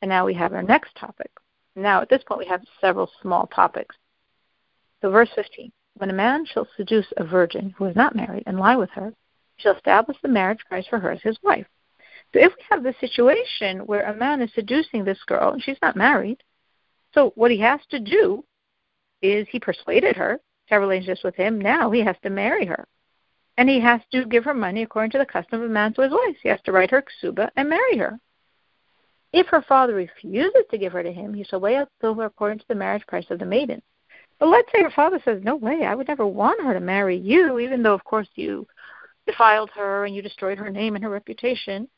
And 0.00 0.08
now 0.08 0.24
we 0.24 0.34
have 0.34 0.54
our 0.54 0.62
next 0.62 0.96
topic. 0.96 1.30
Now, 1.76 2.00
at 2.00 2.08
this 2.08 2.22
point, 2.26 2.38
we 2.38 2.46
have 2.46 2.62
several 2.80 3.10
small 3.20 3.46
topics. 3.48 3.96
So, 5.02 5.10
verse 5.10 5.30
15 5.34 5.72
When 5.96 6.10
a 6.10 6.14
man 6.14 6.46
shall 6.46 6.68
seduce 6.76 7.06
a 7.16 7.24
virgin 7.24 7.74
who 7.76 7.84
is 7.86 7.96
not 7.96 8.16
married 8.16 8.44
and 8.46 8.58
lie 8.58 8.76
with 8.76 8.90
her, 8.90 9.12
he 9.56 9.62
shall 9.62 9.74
establish 9.74 10.16
the 10.22 10.28
marriage 10.28 10.60
price 10.68 10.86
for 10.88 10.98
her 10.98 11.10
as 11.10 11.20
his 11.22 11.36
wife. 11.42 11.66
So 12.34 12.40
if 12.40 12.52
we 12.56 12.64
have 12.68 12.82
the 12.82 12.94
situation 12.98 13.86
where 13.86 14.10
a 14.10 14.16
man 14.16 14.42
is 14.42 14.50
seducing 14.54 15.04
this 15.04 15.22
girl 15.24 15.52
and 15.52 15.62
she's 15.62 15.78
not 15.80 15.94
married, 15.94 16.42
so 17.12 17.30
what 17.36 17.52
he 17.52 17.60
has 17.60 17.78
to 17.90 18.00
do 18.00 18.44
is 19.22 19.46
he 19.48 19.60
persuaded 19.60 20.16
her 20.16 20.38
to 20.38 20.74
have 20.74 20.80
relationships 20.80 21.22
with 21.22 21.36
him. 21.36 21.60
Now 21.60 21.92
he 21.92 22.00
has 22.00 22.16
to 22.24 22.30
marry 22.30 22.66
her. 22.66 22.88
And 23.56 23.68
he 23.68 23.78
has 23.78 24.00
to 24.10 24.24
give 24.24 24.42
her 24.46 24.52
money 24.52 24.82
according 24.82 25.12
to 25.12 25.18
the 25.18 25.26
custom 25.26 25.62
of 25.62 25.70
a 25.70 25.72
man 25.72 25.94
to 25.94 26.02
his 26.02 26.10
wife. 26.10 26.36
He 26.42 26.48
has 26.48 26.60
to 26.64 26.72
write 26.72 26.90
her 26.90 27.04
ksuba 27.04 27.50
and 27.54 27.70
marry 27.70 27.98
her. 27.98 28.18
If 29.32 29.46
her 29.46 29.62
father 29.62 29.94
refuses 29.94 30.64
to 30.72 30.78
give 30.78 30.92
her 30.92 31.04
to 31.04 31.12
him, 31.12 31.34
he 31.34 31.44
shall 31.44 31.60
weigh 31.60 31.76
out 31.76 31.88
silver 32.00 32.24
according 32.24 32.58
to 32.58 32.64
the 32.68 32.74
marriage 32.74 33.06
price 33.06 33.26
of 33.30 33.38
the 33.38 33.46
maiden. 33.46 33.80
But 34.40 34.48
let's 34.48 34.70
say 34.72 34.82
her 34.82 34.90
father 34.90 35.20
says, 35.24 35.40
No 35.44 35.54
way, 35.54 35.84
I 35.84 35.94
would 35.94 36.08
never 36.08 36.26
want 36.26 36.64
her 36.64 36.74
to 36.74 36.80
marry 36.80 37.16
you, 37.16 37.60
even 37.60 37.84
though, 37.84 37.94
of 37.94 38.02
course, 38.02 38.28
you 38.34 38.66
defiled 39.24 39.70
her 39.76 40.04
and 40.04 40.16
you 40.16 40.20
destroyed 40.20 40.58
her 40.58 40.70
name 40.70 40.96
and 40.96 41.04
her 41.04 41.10
reputation 41.10 41.88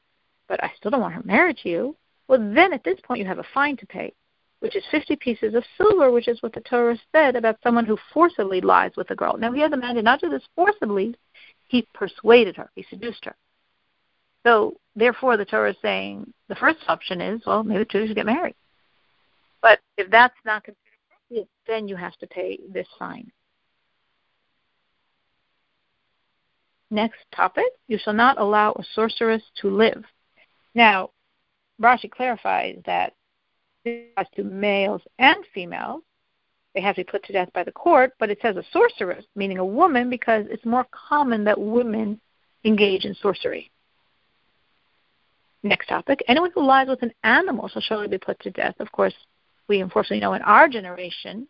but 0.48 0.62
I 0.62 0.72
still 0.76 0.90
don't 0.90 1.00
want 1.00 1.14
her 1.14 1.22
married 1.24 1.58
to 1.58 1.68
you. 1.68 1.96
Well, 2.28 2.38
then 2.38 2.72
at 2.72 2.84
this 2.84 2.98
point 3.00 3.20
you 3.20 3.26
have 3.26 3.38
a 3.38 3.46
fine 3.54 3.76
to 3.78 3.86
pay, 3.86 4.12
which 4.60 4.76
is 4.76 4.84
50 4.90 5.16
pieces 5.16 5.54
of 5.54 5.64
silver, 5.76 6.10
which 6.10 6.28
is 6.28 6.42
what 6.42 6.52
the 6.52 6.60
Torah 6.60 6.98
said 7.12 7.36
about 7.36 7.58
someone 7.62 7.84
who 7.84 7.98
forcibly 8.12 8.60
lies 8.60 8.92
with 8.96 9.10
a 9.10 9.16
girl. 9.16 9.36
Now, 9.36 9.52
here 9.52 9.68
the 9.68 9.76
man 9.76 9.94
did 9.94 10.04
not 10.04 10.20
do 10.20 10.28
this 10.28 10.42
forcibly, 10.54 11.14
he 11.68 11.86
persuaded 11.94 12.56
her, 12.56 12.70
he 12.74 12.84
seduced 12.88 13.24
her. 13.24 13.36
So, 14.44 14.76
therefore, 14.94 15.36
the 15.36 15.44
Torah 15.44 15.70
is 15.70 15.76
saying 15.82 16.32
the 16.48 16.54
first 16.54 16.78
option 16.88 17.20
is, 17.20 17.42
well, 17.46 17.64
maybe 17.64 17.84
two 17.84 18.06
should 18.06 18.16
get 18.16 18.26
married. 18.26 18.54
But 19.60 19.80
if 19.96 20.10
that's 20.10 20.36
not 20.44 20.62
considered 20.64 20.78
appropriate, 21.28 21.48
then 21.66 21.88
you 21.88 21.96
have 21.96 22.16
to 22.18 22.26
pay 22.26 22.58
this 22.72 22.86
fine. 22.98 23.32
Next 26.90 27.18
topic, 27.34 27.66
you 27.88 27.98
shall 27.98 28.12
not 28.12 28.38
allow 28.38 28.72
a 28.72 28.84
sorceress 28.94 29.42
to 29.60 29.68
live. 29.68 30.04
Now, 30.76 31.08
Rashi 31.80 32.10
clarifies 32.10 32.76
that 32.84 33.14
as 33.86 34.26
to 34.36 34.44
males 34.44 35.00
and 35.18 35.38
females, 35.54 36.02
they 36.74 36.82
have 36.82 36.96
to 36.96 37.00
be 37.00 37.10
put 37.10 37.24
to 37.24 37.32
death 37.32 37.48
by 37.54 37.64
the 37.64 37.72
court, 37.72 38.12
but 38.18 38.28
it 38.28 38.38
says 38.42 38.56
a 38.56 38.64
sorceress, 38.70 39.24
meaning 39.34 39.56
a 39.56 39.64
woman, 39.64 40.10
because 40.10 40.44
it's 40.50 40.66
more 40.66 40.86
common 40.90 41.44
that 41.44 41.58
women 41.58 42.20
engage 42.64 43.06
in 43.06 43.14
sorcery. 43.14 43.70
Next 45.62 45.88
topic. 45.88 46.22
Anyone 46.28 46.50
who 46.54 46.62
lies 46.62 46.88
with 46.88 47.02
an 47.02 47.14
animal 47.24 47.68
shall 47.68 47.80
surely 47.80 48.08
be 48.08 48.18
put 48.18 48.38
to 48.40 48.50
death. 48.50 48.74
Of 48.78 48.92
course, 48.92 49.14
we 49.68 49.80
unfortunately 49.80 50.20
know 50.20 50.34
in 50.34 50.42
our 50.42 50.68
generation, 50.68 51.48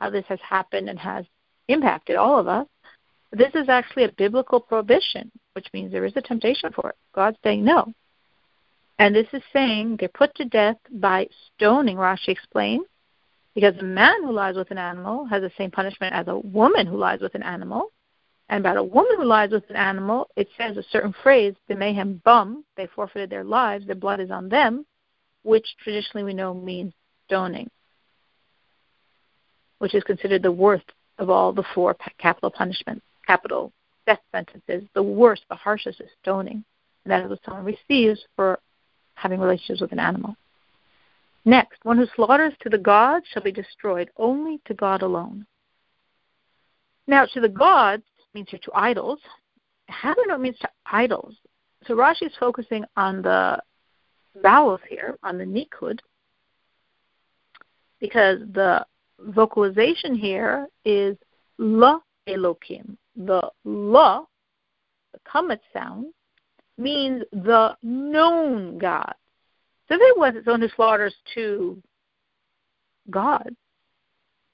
how 0.00 0.10
this 0.10 0.24
has 0.28 0.40
happened 0.40 0.88
and 0.88 0.98
has 0.98 1.24
impacted 1.68 2.16
all 2.16 2.40
of 2.40 2.48
us. 2.48 2.66
This 3.30 3.54
is 3.54 3.68
actually 3.68 4.04
a 4.04 4.12
biblical 4.18 4.58
prohibition, 4.58 5.30
which 5.52 5.68
means 5.72 5.92
there 5.92 6.04
is 6.04 6.16
a 6.16 6.22
temptation 6.22 6.72
for 6.72 6.90
it. 6.90 6.96
God's 7.14 7.38
saying 7.44 7.64
no. 7.64 7.92
And 8.98 9.14
this 9.14 9.26
is 9.32 9.42
saying 9.52 9.96
they're 9.98 10.08
put 10.08 10.34
to 10.36 10.44
death 10.44 10.76
by 10.90 11.28
stoning, 11.56 11.96
Rashi 11.96 12.28
explains, 12.28 12.86
because 13.54 13.76
a 13.78 13.84
man 13.84 14.22
who 14.22 14.32
lies 14.32 14.56
with 14.56 14.70
an 14.70 14.78
animal 14.78 15.24
has 15.26 15.42
the 15.42 15.50
same 15.58 15.70
punishment 15.70 16.14
as 16.14 16.28
a 16.28 16.38
woman 16.38 16.86
who 16.86 16.96
lies 16.96 17.20
with 17.20 17.34
an 17.34 17.42
animal. 17.42 17.90
And 18.48 18.60
about 18.60 18.76
a 18.76 18.82
woman 18.82 19.16
who 19.16 19.24
lies 19.24 19.50
with 19.50 19.68
an 19.70 19.76
animal, 19.76 20.28
it 20.36 20.48
says 20.58 20.76
a 20.76 20.82
certain 20.90 21.14
phrase, 21.22 21.54
d'meihem 21.68 22.22
bam, 22.24 22.64
they 22.76 22.86
forfeited 22.86 23.30
their 23.30 23.44
lives, 23.44 23.86
their 23.86 23.94
blood 23.94 24.20
is 24.20 24.30
on 24.30 24.48
them, 24.48 24.84
which 25.42 25.66
traditionally 25.82 26.24
we 26.24 26.34
know 26.34 26.52
means 26.52 26.92
stoning, 27.26 27.70
which 29.78 29.94
is 29.94 30.04
considered 30.04 30.42
the 30.42 30.52
worst 30.52 30.84
of 31.18 31.30
all 31.30 31.52
the 31.52 31.64
four 31.74 31.96
capital 32.18 32.50
punishments, 32.50 33.04
capital 33.26 33.72
death 34.06 34.20
sentences. 34.32 34.88
The 34.94 35.02
worst, 35.02 35.42
the 35.48 35.56
harshest 35.56 36.00
is 36.00 36.10
stoning. 36.20 36.64
And 37.04 37.12
that 37.12 37.24
is 37.24 37.30
what 37.30 37.40
someone 37.44 37.64
receives 37.64 38.20
for 38.36 38.58
having 39.24 39.40
relationships 39.40 39.80
with 39.80 39.92
an 39.92 39.98
animal. 39.98 40.36
Next, 41.46 41.82
one 41.82 41.96
who 41.96 42.06
slaughters 42.14 42.52
to 42.60 42.68
the 42.68 42.76
gods 42.76 43.24
shall 43.32 43.42
be 43.42 43.52
destroyed, 43.52 44.10
only 44.18 44.60
to 44.66 44.74
God 44.74 45.00
alone. 45.00 45.46
Now, 47.06 47.24
to 47.32 47.40
the 47.40 47.48
gods 47.48 48.02
means 48.34 48.48
here 48.50 48.60
to 48.62 48.70
idols. 48.74 49.20
How 49.88 50.14
means 50.38 50.58
to 50.58 50.68
idols? 50.84 51.34
So 51.86 51.94
Rashi 51.94 52.26
is 52.26 52.32
focusing 52.38 52.84
on 52.98 53.22
the 53.22 53.62
vowels 54.42 54.80
here, 54.90 55.16
on 55.22 55.38
the 55.38 55.44
nikud, 55.44 56.00
because 58.00 58.40
the 58.52 58.84
vocalization 59.20 60.14
here 60.14 60.66
is 60.84 61.16
la 61.56 61.98
elokim. 62.28 62.98
The 63.16 63.50
la, 63.64 64.24
the 65.14 65.20
kamatz 65.26 65.60
sound, 65.72 66.12
means 66.76 67.22
the 67.32 67.76
known 67.82 68.78
God. 68.78 69.14
So 69.88 69.94
if 69.94 70.00
it 70.00 70.18
was 70.18 70.34
its 70.34 70.48
own 70.48 70.68
slaughters 70.74 71.14
to 71.34 71.80
God, 73.10 73.54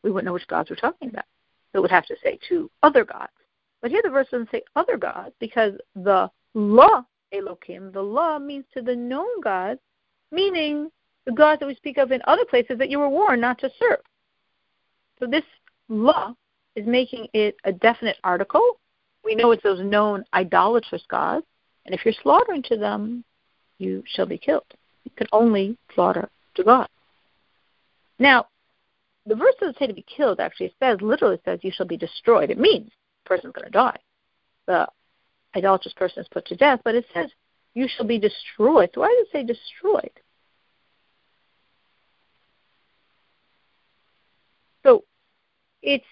we 0.03 0.11
wouldn't 0.11 0.27
know 0.27 0.33
which 0.33 0.47
gods 0.47 0.71
we're 0.71 0.77
talking 0.77 1.09
about. 1.11 1.25
So 1.73 1.79
it 1.79 1.83
would 1.83 1.91
have 1.91 2.07
to 2.07 2.17
say 2.23 2.39
to 2.49 2.71
other 2.83 3.05
gods. 3.05 3.33
But 3.81 3.91
here 3.91 4.03
the 4.03 4.11
verse 4.11 4.29
doesn't 4.31 4.50
say 4.50 4.62
other 4.77 4.97
gods 4.97 5.35
because 5.39 5.75
the 5.95 6.31
la 6.55 7.05
Elohim, 7.33 7.93
the 7.93 8.03
law 8.03 8.39
means 8.39 8.65
to 8.75 8.83
the 8.83 8.97
known 8.97 9.41
God, 9.43 9.79
meaning 10.33 10.91
the 11.27 11.33
gods 11.33 11.61
that 11.61 11.67
we 11.67 11.75
speak 11.77 11.97
of 11.97 12.12
in 12.12 12.21
other 12.27 12.45
places 12.45 12.79
that 12.79 12.91
you 12.91 12.99
were 12.99 13.09
warned 13.09 13.41
not 13.41 13.59
to 13.61 13.71
serve. 13.79 14.00
So 15.19 15.27
this 15.27 15.45
law 15.89 16.35
is 16.77 16.87
making 16.87 17.29
it 17.35 17.57
a 17.65 17.73
definite 17.73 18.17
article. 18.25 18.81
We 19.25 19.35
know 19.35 19.53
it's 19.53 19.62
those 19.62 19.81
known 19.81 20.25
idolatrous 20.35 21.03
gods, 21.09 21.47
and 21.85 21.95
if 21.95 22.05
you're 22.05 22.15
slaughtering 22.23 22.63
to 22.65 22.77
them, 22.77 23.25
you 23.79 24.03
shall 24.07 24.27
be 24.27 24.39
killed. 24.39 24.65
You 25.05 25.11
can 25.17 25.27
only 25.33 25.77
slaughter 25.95 26.29
to 26.57 26.65
God. 26.65 26.89
Now, 28.19 28.47
the 29.27 29.35
verse 29.35 29.55
doesn't 29.59 29.79
say 29.79 29.87
to 29.87 29.95
be 29.95 30.05
killed, 30.05 30.41
actually. 30.41 30.67
It 30.67 30.75
says, 30.81 30.99
literally 31.01 31.41
says, 31.45 31.61
you 31.63 31.73
shall 31.75 31.87
be 31.87 31.97
destroyed. 31.97 32.51
It 32.51 32.59
means 32.59 32.87
the 33.25 33.29
person's 33.29 33.55
going 33.55 33.67
to 33.67 33.71
die. 33.71 33.99
The 34.67 34.87
idolatrous 35.57 35.95
person 35.95 36.21
is 36.21 36.29
put 36.29 36.47
to 36.47 36.57
death, 36.57 36.81
but 36.85 36.95
it 36.95 37.07
says, 37.15 37.31
you 37.75 37.89
shall 37.89 38.07
be 38.07 38.19
destroyed. 38.19 38.91
So 38.95 39.01
why 39.01 39.15
does 39.19 39.27
it 39.27 39.33
say 39.33 39.45
destroyed? 39.45 40.11
So 44.83 45.05
it's 45.83 46.05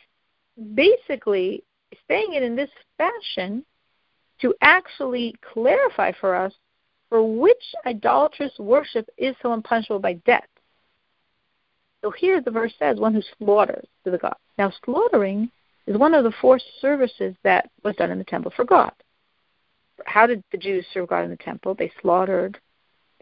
basically 0.74 1.64
saying 2.08 2.34
it 2.34 2.42
in 2.42 2.56
this 2.56 2.70
fashion 2.96 3.64
to 4.40 4.54
actually 4.60 5.34
clarify 5.52 6.12
for 6.20 6.34
us 6.34 6.52
for 7.08 7.22
which 7.22 7.74
idolatrous 7.86 8.52
worship 8.58 9.08
is 9.16 9.34
so 9.42 9.52
unpunishable 9.52 10.00
by 10.00 10.14
death. 10.24 10.46
So 12.02 12.10
here 12.10 12.40
the 12.40 12.50
verse 12.50 12.72
says, 12.78 12.98
one 12.98 13.14
who 13.14 13.22
slaughters 13.38 13.86
to 14.04 14.10
the 14.10 14.18
God. 14.18 14.36
Now, 14.56 14.72
slaughtering 14.84 15.50
is 15.86 15.96
one 15.96 16.14
of 16.14 16.24
the 16.24 16.34
four 16.40 16.60
services 16.80 17.34
that 17.44 17.70
was 17.82 17.96
done 17.96 18.10
in 18.10 18.18
the 18.18 18.24
temple 18.24 18.52
for 18.54 18.64
God. 18.64 18.92
How 20.04 20.26
did 20.26 20.44
the 20.52 20.58
Jews 20.58 20.86
serve 20.92 21.08
God 21.08 21.24
in 21.24 21.30
the 21.30 21.36
temple? 21.36 21.74
They 21.74 21.90
slaughtered, 22.00 22.58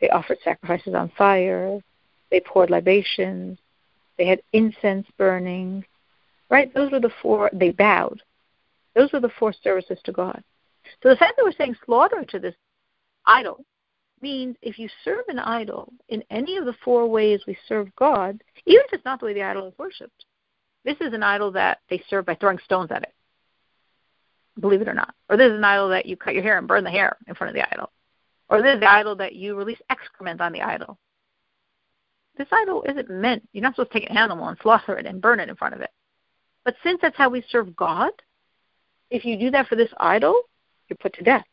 they 0.00 0.10
offered 0.10 0.38
sacrifices 0.44 0.94
on 0.94 1.10
fire, 1.16 1.80
they 2.30 2.40
poured 2.40 2.70
libations, 2.70 3.58
they 4.18 4.26
had 4.26 4.42
incense 4.52 5.06
burning, 5.16 5.84
right? 6.50 6.72
Those 6.74 6.90
were 6.92 7.00
the 7.00 7.12
four, 7.22 7.50
they 7.52 7.70
bowed. 7.70 8.22
Those 8.94 9.12
were 9.12 9.20
the 9.20 9.32
four 9.38 9.52
services 9.52 9.98
to 10.04 10.12
God. 10.12 10.42
So 11.02 11.08
the 11.08 11.16
fact 11.16 11.34
that 11.36 11.44
we're 11.44 11.52
saying 11.52 11.76
slaughter 11.84 12.24
to 12.24 12.38
this 12.38 12.54
idol 13.26 13.64
means 14.20 14.56
if 14.62 14.78
you 14.78 14.88
serve 15.04 15.24
an 15.28 15.38
idol 15.38 15.92
in 16.08 16.22
any 16.30 16.56
of 16.56 16.64
the 16.64 16.74
four 16.84 17.06
ways 17.06 17.40
we 17.46 17.56
serve 17.68 17.94
God, 17.96 18.42
even 18.64 18.82
if 18.86 18.92
it's 18.92 19.04
not 19.04 19.20
the 19.20 19.26
way 19.26 19.34
the 19.34 19.42
idol 19.42 19.68
is 19.68 19.78
worshipped, 19.78 20.24
this 20.84 20.96
is 21.00 21.12
an 21.12 21.22
idol 21.22 21.50
that 21.52 21.80
they 21.90 22.02
serve 22.08 22.26
by 22.26 22.34
throwing 22.36 22.58
stones 22.58 22.90
at 22.90 23.02
it. 23.02 23.12
Believe 24.60 24.80
it 24.80 24.88
or 24.88 24.94
not. 24.94 25.14
Or 25.28 25.36
this 25.36 25.50
is 25.50 25.58
an 25.58 25.64
idol 25.64 25.90
that 25.90 26.06
you 26.06 26.16
cut 26.16 26.34
your 26.34 26.42
hair 26.42 26.58
and 26.58 26.68
burn 26.68 26.84
the 26.84 26.90
hair 26.90 27.16
in 27.26 27.34
front 27.34 27.50
of 27.50 27.54
the 27.54 27.74
idol. 27.74 27.90
Or 28.48 28.62
this 28.62 28.74
is 28.74 28.80
the 28.80 28.90
idol 28.90 29.16
that 29.16 29.34
you 29.34 29.56
release 29.56 29.80
excrement 29.90 30.40
on 30.40 30.52
the 30.52 30.62
idol. 30.62 30.98
This 32.38 32.48
idol 32.52 32.84
isn't 32.88 33.10
meant, 33.10 33.48
you're 33.52 33.62
not 33.62 33.74
supposed 33.74 33.92
to 33.92 34.00
take 34.00 34.10
an 34.10 34.16
animal 34.16 34.48
and 34.48 34.58
slaughter 34.62 34.96
it 34.96 35.06
and 35.06 35.20
burn 35.20 35.40
it 35.40 35.48
in 35.48 35.56
front 35.56 35.74
of 35.74 35.80
it. 35.80 35.90
But 36.64 36.76
since 36.82 37.00
that's 37.00 37.16
how 37.16 37.30
we 37.30 37.44
serve 37.50 37.76
God, 37.76 38.12
if 39.10 39.24
you 39.24 39.38
do 39.38 39.50
that 39.52 39.68
for 39.68 39.76
this 39.76 39.92
idol, 39.98 40.42
you're 40.88 40.96
put 40.98 41.14
to 41.14 41.24
death. 41.24 41.46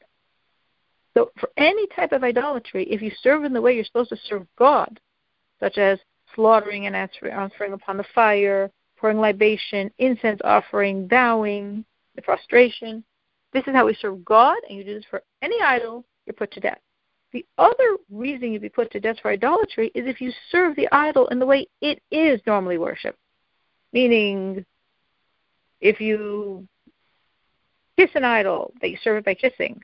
So, 1.15 1.31
for 1.39 1.49
any 1.57 1.87
type 1.87 2.11
of 2.11 2.23
idolatry, 2.23 2.85
if 2.89 3.01
you 3.01 3.11
serve 3.21 3.43
in 3.43 3.53
the 3.53 3.61
way 3.61 3.75
you're 3.75 3.85
supposed 3.85 4.09
to 4.09 4.17
serve 4.27 4.47
God, 4.57 4.99
such 5.59 5.77
as 5.77 5.99
slaughtering 6.35 6.87
and 6.87 6.95
offering 6.95 7.73
upon 7.73 7.97
the 7.97 8.05
fire, 8.15 8.71
pouring 8.97 9.19
libation, 9.19 9.91
incense 9.99 10.41
offering, 10.43 11.07
bowing, 11.07 11.85
the 12.15 12.21
prostration, 12.21 13.03
this 13.53 13.63
is 13.67 13.73
how 13.73 13.85
we 13.85 13.93
serve 13.95 14.25
God, 14.25 14.57
and 14.67 14.77
you 14.77 14.83
do 14.83 14.95
this 14.95 15.05
for 15.09 15.21
any 15.41 15.61
idol, 15.61 16.03
you're 16.25 16.33
put 16.33 16.51
to 16.53 16.59
death. 16.59 16.79
The 17.31 17.45
other 17.57 17.97
reason 18.11 18.51
you'd 18.51 18.61
be 18.61 18.69
put 18.69 18.91
to 18.91 18.99
death 18.99 19.17
for 19.21 19.31
idolatry 19.31 19.91
is 19.95 20.07
if 20.07 20.21
you 20.21 20.31
serve 20.51 20.75
the 20.75 20.87
idol 20.91 21.27
in 21.27 21.39
the 21.39 21.45
way 21.45 21.67
it 21.81 22.01
is 22.11 22.39
normally 22.45 22.77
worshipped. 22.77 23.17
Meaning, 23.91 24.65
if 25.81 25.99
you 25.99 26.67
kiss 27.97 28.09
an 28.15 28.23
idol, 28.23 28.73
that 28.81 28.89
you 28.89 28.97
serve 29.03 29.17
it 29.17 29.25
by 29.25 29.33
kissing. 29.33 29.81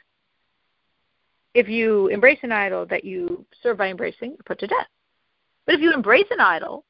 If 1.54 1.68
you 1.68 2.08
embrace 2.08 2.40
an 2.44 2.52
idol 2.52 2.86
that 2.88 3.04
you 3.04 3.46
serve 3.62 3.78
by 3.78 3.90
embracing, 3.90 4.32
you're 4.32 4.38
put 4.46 4.60
to 4.60 4.68
death. 4.68 4.88
But 5.66 5.76
if 5.76 5.82
you 5.82 5.94
embrace 5.94 6.28
an 6.32 6.40
idol 6.40 6.86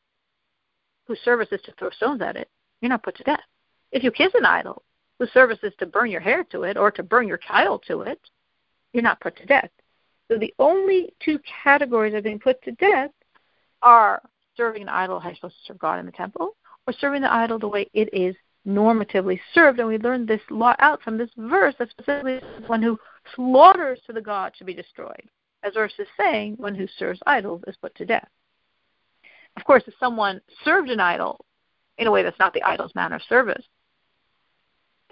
whose 1.06 1.20
service 1.20 1.50
is 1.52 1.62
to 1.64 1.74
throw 1.74 1.90
stones 1.92 2.22
at 2.22 2.36
it, 2.36 2.50
you're 2.82 2.90
not 2.90 3.04
put 3.04 3.16
to 3.18 3.24
death. 3.24 3.44
If 3.92 4.04
you 4.04 4.12
kiss 4.12 4.34
an 4.36 4.46
idol 4.46 4.84
whose 5.18 5.32
service 5.32 5.60
is 5.64 5.74
to 5.80 5.86
burn 5.86 6.12
your 6.12 6.22
hair 6.22 6.44
to 6.46 6.64
it 6.64 6.78
or 6.78 6.92
to 6.92 7.04
burn 7.04 7.28
your 7.28 7.38
child 7.38 7.84
to 7.88 8.02
it, 8.02 8.20
you're 8.94 9.04
not 9.04 9.20
put 9.20 9.36
to 9.38 9.46
death. 9.46 9.70
So 10.30 10.38
the 10.38 10.54
only 10.60 11.14
two 11.24 11.40
categories 11.64 12.14
of 12.14 12.24
being 12.24 12.40
put 12.40 12.62
to 12.64 12.72
death 12.74 13.12
are 13.82 14.22
serving 14.56 14.84
an 14.84 14.90
idol 14.90 15.20
how 15.20 15.30
you're 15.30 15.36
supposed 15.36 15.56
to 15.56 15.68
serve 15.68 15.80
God 15.80 16.00
in 16.00 16.06
the 16.06 16.12
temple, 16.12 16.56
or 16.86 16.94
serving 16.94 17.22
the 17.22 17.34
idol 17.34 17.60
the 17.60 17.68
way 17.68 17.90
it 17.94 18.10
is 18.14 18.36
normatively 18.70 19.40
served. 19.54 19.80
And 19.80 19.88
we 19.88 19.98
learn 19.98 20.26
this 20.26 20.42
law 20.50 20.76
out 20.80 21.02
from 21.02 21.18
this 21.18 21.30
verse 21.38 21.76
that 21.80 21.90
specifically 21.90 22.40
one 22.68 22.82
who 22.82 22.98
slaughters 23.36 24.00
to 24.06 24.14
the 24.14 24.22
god 24.22 24.54
should 24.56 24.68
be 24.68 24.74
destroyed. 24.74 25.30
As 25.64 25.74
verse 25.74 25.94
is 26.00 26.08
saying, 26.18 26.56
one 26.58 26.76
who 26.76 26.88
serves 26.98 27.20
idols 27.26 27.62
is 27.68 27.76
put 27.78 27.94
to 27.96 28.06
death. 28.06 28.30
Of 29.58 29.66
course, 29.66 29.84
if 29.88 29.94
someone 30.00 30.40
served 30.64 30.90
an 30.90 31.00
idol 31.00 31.44
in 31.98 32.08
a 32.08 32.12
way 32.12 32.24
that's 32.24 32.40
not 32.40 32.54
the 32.54 32.64
idol's 32.64 32.96
manner 32.96 33.18
of 33.18 33.22
service, 33.24 33.66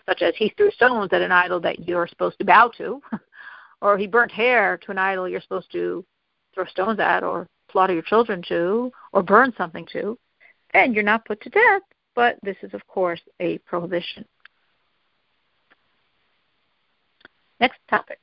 such 0.05 0.21
as 0.21 0.33
he 0.37 0.53
threw 0.55 0.71
stones 0.71 1.09
at 1.11 1.21
an 1.21 1.33
idol 1.33 1.59
that 1.59 1.87
you're 1.87 2.07
supposed 2.07 2.37
to 2.39 2.45
bow 2.45 2.71
to, 2.77 3.01
or 3.81 3.97
he 3.97 4.07
burnt 4.07 4.31
hair 4.31 4.77
to 4.77 4.91
an 4.91 4.97
idol 4.97 5.27
you're 5.27 5.41
supposed 5.41 5.71
to 5.73 6.05
throw 6.53 6.65
stones 6.65 6.99
at, 6.99 7.23
or 7.23 7.47
slaughter 7.71 7.93
your 7.93 8.03
children 8.03 8.41
to, 8.47 8.91
or 9.11 9.21
burn 9.21 9.53
something 9.57 9.85
to, 9.91 10.17
then 10.73 10.93
you're 10.93 11.03
not 11.03 11.25
put 11.25 11.41
to 11.41 11.49
death, 11.49 11.81
but 12.17 12.39
this 12.41 12.57
is, 12.63 12.73
of 12.73 12.85
course, 12.87 13.21
a 13.39 13.59
prohibition. 13.59 14.25
Next 17.59 17.77
topic. 17.87 18.17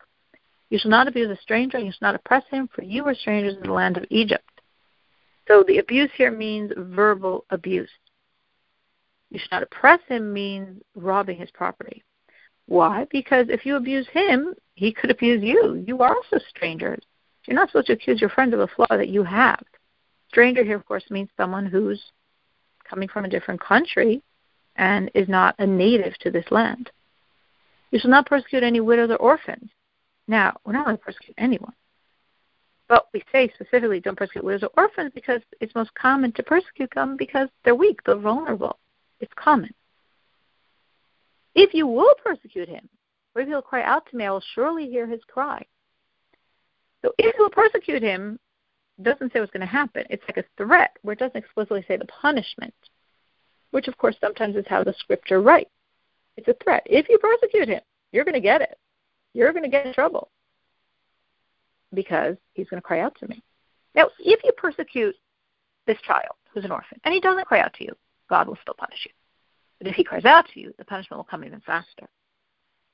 You 0.69 0.81
shall 0.81 0.91
not 0.91 1.07
abuse 1.07 1.31
a 1.31 1.41
stranger, 1.41 1.77
and 1.77 1.87
you 1.87 1.93
shall 1.93 2.09
not 2.09 2.17
oppress 2.17 2.43
him, 2.51 2.69
for 2.75 2.83
you 2.83 3.07
are 3.07 3.15
strangers 3.15 3.55
in 3.55 3.63
the 3.63 3.73
land 3.73 3.97
of 3.97 4.05
Egypt. 4.11 4.51
So 5.47 5.63
the 5.63 5.79
abuse 5.79 6.11
here 6.17 6.33
means 6.33 6.73
verbal 6.77 7.45
abuse. 7.51 7.89
You 9.31 9.39
should 9.39 9.53
not 9.53 9.63
oppress 9.63 10.01
him 10.09 10.33
means 10.33 10.83
robbing 10.97 11.39
his 11.39 11.53
property. 11.53 12.03
Why? 12.67 13.07
Because 13.13 13.47
if 13.49 13.65
you 13.65 13.77
abuse 13.77 14.09
him, 14.13 14.55
he 14.75 14.91
could 14.91 15.13
abuse 15.13 15.41
you. 15.41 15.85
You 15.87 16.03
are 16.03 16.17
also 16.17 16.45
strangers. 16.49 17.05
You're 17.47 17.55
not 17.55 17.69
supposed 17.69 17.87
to 17.87 17.93
accuse 17.93 18.21
your 18.21 18.31
friend 18.31 18.55
of 18.55 18.61
a 18.61 18.67
flaw 18.67 18.89
that 18.91 19.09
you 19.09 19.23
have. 19.23 19.63
Stranger 20.31 20.65
here, 20.65 20.77
of 20.77 20.85
course, 20.85 21.05
means 21.11 21.29
someone 21.37 21.67
who's 21.67 22.03
coming 22.95 23.09
from 23.09 23.25
a 23.25 23.29
different 23.29 23.61
country, 23.61 24.23
and 24.77 25.11
is 25.15 25.29
not 25.29 25.57
a 25.59 25.67
native 25.67 26.17
to 26.21 26.31
this 26.31 26.45
land. 26.51 26.91
You 27.91 27.99
shall 27.99 28.11
not 28.11 28.27
persecute 28.27 28.63
any 28.63 28.79
widows 28.81 29.11
or 29.11 29.17
orphans. 29.17 29.69
Now, 30.29 30.57
we're 30.65 30.75
not 30.75 30.85
going 30.85 30.97
to 30.97 31.03
persecute 31.03 31.35
anyone. 31.37 31.73
But 32.89 33.09
we 33.13 33.25
say 33.33 33.51
specifically 33.55 33.99
don't 33.99 34.17
persecute 34.17 34.45
widows 34.45 34.63
or 34.63 34.71
orphans 34.83 35.11
because 35.13 35.41
it's 35.61 35.75
most 35.75 35.93
common 35.95 36.31
to 36.33 36.43
persecute 36.45 36.91
them 36.95 37.17
because 37.17 37.49
they're 37.65 37.75
weak, 37.75 37.99
they're 38.05 38.17
vulnerable. 38.17 38.79
It's 39.21 39.33
common. 39.35 39.75
If 41.57 41.75
you 41.75 41.87
will 41.87 42.15
persecute 42.23 42.69
him, 42.69 42.89
or 43.35 43.43
if 43.43 43.49
he'll 43.49 43.63
cry 43.63 43.83
out 43.83 44.09
to 44.11 44.17
me, 44.17 44.25
I 44.25 44.31
will 44.31 44.43
surely 44.55 44.89
hear 44.89 45.07
his 45.07 45.21
cry. 45.27 45.65
So 47.03 47.13
if 47.19 47.35
you 47.37 47.43
will 47.43 47.51
persecute 47.51 48.03
him, 48.03 48.39
doesn't 49.03 49.33
say 49.33 49.41
what's 49.41 49.53
going 49.53 49.61
to 49.61 49.67
happen. 49.67 50.05
It's 50.11 50.23
like 50.29 50.45
a 50.45 50.63
threat 50.63 50.97
where 51.03 51.15
it 51.15 51.19
doesn't 51.19 51.37
explicitly 51.37 51.85
say 51.87 51.97
the 51.97 52.07
punishment, 52.07 52.75
which 53.71 53.89
of 53.89 53.99
course 53.99 54.17
sometimes 54.21 54.57
is 54.57 54.67
how 54.69 54.85
the 54.85 54.95
scripture 54.99 55.41
writes. 55.41 55.71
It's 56.37 56.49
a 56.49 56.55
threat. 56.63 56.83
If 56.87 57.09
you 57.09 57.19
persecute 57.19 57.69
him, 57.69 57.81
you're 58.13 58.25
going 58.25 58.35
to 58.35 58.41
get 58.41 58.61
it. 58.61 58.79
You're 59.33 59.53
going 59.53 59.65
to 59.65 59.69
get 59.69 59.87
in 59.87 59.95
trouble 59.95 60.31
because 61.93 62.37
he's 62.55 62.69
going 62.69 62.81
to 62.81 62.87
cry 62.87 63.01
out 63.01 63.17
to 63.21 63.29
me. 63.29 63.43
Now, 63.95 64.09
if 64.19 64.41
you 64.45 64.53
persecute 64.57 65.15
this 65.87 66.01
child 66.03 66.37
who's 66.53 66.65
an 66.65 66.73
orphan 66.73 67.01
and 67.05 67.15
he 67.15 67.21
doesn't 67.21 67.47
cry 67.47 67.61
out 67.61 67.75
to 67.75 67.85
you, 67.85 67.93
God 68.29 68.49
will 68.49 68.59
still 68.63 68.75
punish 68.75 69.01
you. 69.05 69.13
But 69.79 69.89
if 69.89 69.95
he 69.95 70.05
cries 70.05 70.25
out 70.25 70.47
to 70.53 70.61
you, 70.61 70.73
the 70.79 70.85
punishment 70.85 71.19
will 71.19 71.25
come 71.25 71.45
even 71.45 71.61
faster. 71.61 72.09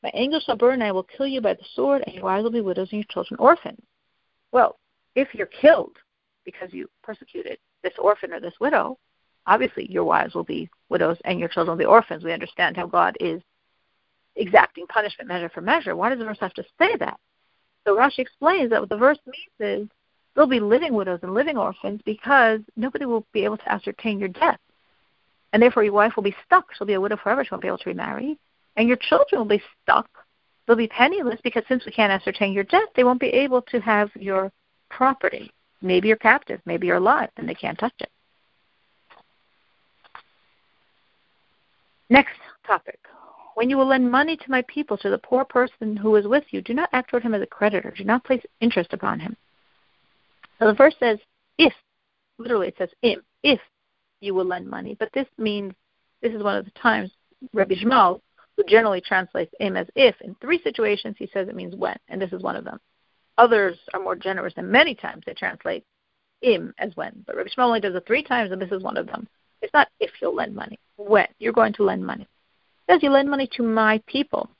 My 0.02 0.10
anger 0.14 0.40
shall 0.40 0.56
burn, 0.56 0.74
and 0.74 0.84
I 0.84 0.92
will 0.92 1.02
kill 1.02 1.26
you 1.26 1.40
by 1.40 1.54
the 1.54 1.64
sword, 1.74 2.02
and 2.06 2.14
your 2.14 2.24
wives 2.24 2.42
will 2.42 2.50
be 2.50 2.62
widows 2.62 2.88
and 2.90 3.00
your 3.00 3.06
children 3.10 3.38
orphans. 3.38 3.82
Well, 4.50 4.78
if 5.20 5.34
you're 5.34 5.46
killed 5.46 5.96
because 6.44 6.72
you 6.72 6.88
persecuted 7.02 7.58
this 7.82 7.92
orphan 7.98 8.32
or 8.32 8.40
this 8.40 8.54
widow, 8.60 8.98
obviously 9.46 9.90
your 9.90 10.04
wives 10.04 10.34
will 10.34 10.44
be 10.44 10.68
widows 10.88 11.18
and 11.24 11.38
your 11.38 11.48
children 11.48 11.76
will 11.76 11.84
be 11.84 11.86
orphans. 11.86 12.24
We 12.24 12.32
understand 12.32 12.76
how 12.76 12.86
God 12.86 13.16
is 13.20 13.42
exacting 14.36 14.86
punishment 14.86 15.28
measure 15.28 15.48
for 15.48 15.60
measure. 15.60 15.96
Why 15.96 16.10
does 16.10 16.18
the 16.18 16.24
verse 16.24 16.38
have 16.40 16.54
to 16.54 16.64
say 16.78 16.96
that? 16.98 17.18
So 17.86 17.96
Rashi 17.96 18.18
explains 18.18 18.70
that 18.70 18.80
what 18.80 18.90
the 18.90 18.96
verse 18.96 19.18
means 19.26 19.82
is 19.82 19.88
there'll 20.34 20.48
be 20.48 20.60
living 20.60 20.94
widows 20.94 21.20
and 21.22 21.34
living 21.34 21.56
orphans 21.56 22.00
because 22.04 22.60
nobody 22.76 23.06
will 23.06 23.26
be 23.32 23.44
able 23.44 23.56
to 23.56 23.72
ascertain 23.72 24.18
your 24.18 24.28
death. 24.28 24.58
And 25.52 25.62
therefore 25.62 25.82
your 25.82 25.92
wife 25.92 26.12
will 26.16 26.22
be 26.22 26.36
stuck. 26.46 26.66
She'll 26.74 26.86
be 26.86 26.94
a 26.94 27.00
widow 27.00 27.16
forever. 27.16 27.44
She 27.44 27.50
won't 27.50 27.62
be 27.62 27.68
able 27.68 27.78
to 27.78 27.90
remarry. 27.90 28.38
And 28.76 28.86
your 28.86 28.98
children 28.98 29.40
will 29.40 29.48
be 29.48 29.62
stuck. 29.82 30.08
They'll 30.66 30.76
be 30.76 30.86
penniless 30.86 31.40
because 31.42 31.64
since 31.68 31.84
we 31.84 31.92
can't 31.92 32.12
ascertain 32.12 32.52
your 32.52 32.64
death, 32.64 32.88
they 32.94 33.02
won't 33.02 33.20
be 33.20 33.28
able 33.28 33.62
to 33.62 33.80
have 33.80 34.10
your 34.14 34.52
property. 34.90 35.50
Maybe 35.82 36.08
you're 36.08 36.16
captive, 36.16 36.60
maybe 36.66 36.86
you're 36.86 36.96
alive, 36.96 37.30
and 37.36 37.48
they 37.48 37.54
can't 37.54 37.78
touch 37.78 37.94
it. 38.00 38.10
Next 42.10 42.36
topic. 42.66 42.98
When 43.54 43.70
you 43.70 43.76
will 43.76 43.86
lend 43.86 44.10
money 44.10 44.36
to 44.36 44.50
my 44.50 44.62
people, 44.68 44.96
to 44.98 45.10
the 45.10 45.18
poor 45.18 45.44
person 45.44 45.96
who 45.96 46.16
is 46.16 46.26
with 46.26 46.44
you, 46.50 46.60
do 46.60 46.74
not 46.74 46.90
act 46.92 47.10
toward 47.10 47.22
him 47.22 47.34
as 47.34 47.42
a 47.42 47.46
creditor. 47.46 47.92
Do 47.96 48.04
not 48.04 48.24
place 48.24 48.42
interest 48.60 48.92
upon 48.92 49.20
him. 49.20 49.36
So 50.58 50.66
the 50.66 50.74
verse 50.74 50.94
says, 50.98 51.18
if. 51.58 51.72
Literally, 52.38 52.68
it 52.68 52.74
says, 52.78 52.88
im, 53.02 53.22
if 53.42 53.60
you 54.20 54.34
will 54.34 54.46
lend 54.46 54.68
money. 54.68 54.96
But 54.98 55.10
this 55.12 55.26
means, 55.38 55.72
this 56.22 56.32
is 56.32 56.42
one 56.42 56.56
of 56.56 56.64
the 56.64 56.70
times 56.72 57.10
Rabbi 57.52 57.74
Yishmael, 57.74 58.20
who 58.56 58.64
generally 58.64 59.00
translates 59.00 59.52
im 59.60 59.76
as 59.76 59.86
if, 59.94 60.14
in 60.20 60.34
three 60.40 60.60
situations 60.62 61.16
he 61.18 61.28
says 61.32 61.48
it 61.48 61.54
means 61.54 61.74
when, 61.74 61.96
and 62.08 62.20
this 62.20 62.32
is 62.32 62.42
one 62.42 62.56
of 62.56 62.64
them. 62.64 62.78
Others 63.40 63.78
are 63.94 64.00
more 64.02 64.16
generous, 64.16 64.52
and 64.58 64.68
many 64.68 64.94
times 64.94 65.22
they 65.24 65.32
translate 65.32 65.82
im 66.42 66.74
as 66.76 66.94
when. 66.94 67.24
But 67.26 67.36
Rabbi 67.36 67.48
Yishmael 67.48 67.68
only 67.68 67.80
does 67.80 67.94
it 67.94 68.06
three 68.06 68.22
times, 68.22 68.52
and 68.52 68.60
this 68.60 68.70
is 68.70 68.82
one 68.82 68.98
of 68.98 69.06
them. 69.06 69.26
It's 69.62 69.72
not 69.72 69.88
if 69.98 70.10
you'll 70.20 70.34
lend 70.34 70.54
money, 70.54 70.78
when 70.96 71.26
you're 71.38 71.54
going 71.54 71.72
to 71.74 71.82
lend 71.82 72.06
money. 72.06 72.24
It 72.24 72.92
says 72.92 73.02
you 73.02 73.08
lend 73.08 73.30
money 73.30 73.48
to 73.56 73.62
my 73.62 74.02
people. 74.06 74.50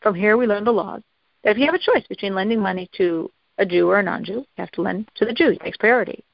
From 0.00 0.14
here 0.14 0.38
we 0.38 0.46
learn 0.46 0.64
the 0.64 0.72
laws 0.72 1.02
that 1.44 1.50
if 1.50 1.58
you 1.58 1.66
have 1.66 1.74
a 1.74 1.78
choice 1.78 2.06
between 2.08 2.34
lending 2.34 2.60
money 2.60 2.88
to 2.96 3.30
a 3.58 3.66
Jew 3.66 3.90
or 3.90 3.98
a 3.98 4.02
non-Jew, 4.02 4.32
you 4.32 4.46
have 4.56 4.70
to 4.72 4.80
lend 4.80 5.10
to 5.16 5.26
the 5.26 5.34
Jew. 5.34 5.50
It 5.50 5.60
takes 5.60 5.76
priority. 5.76 6.24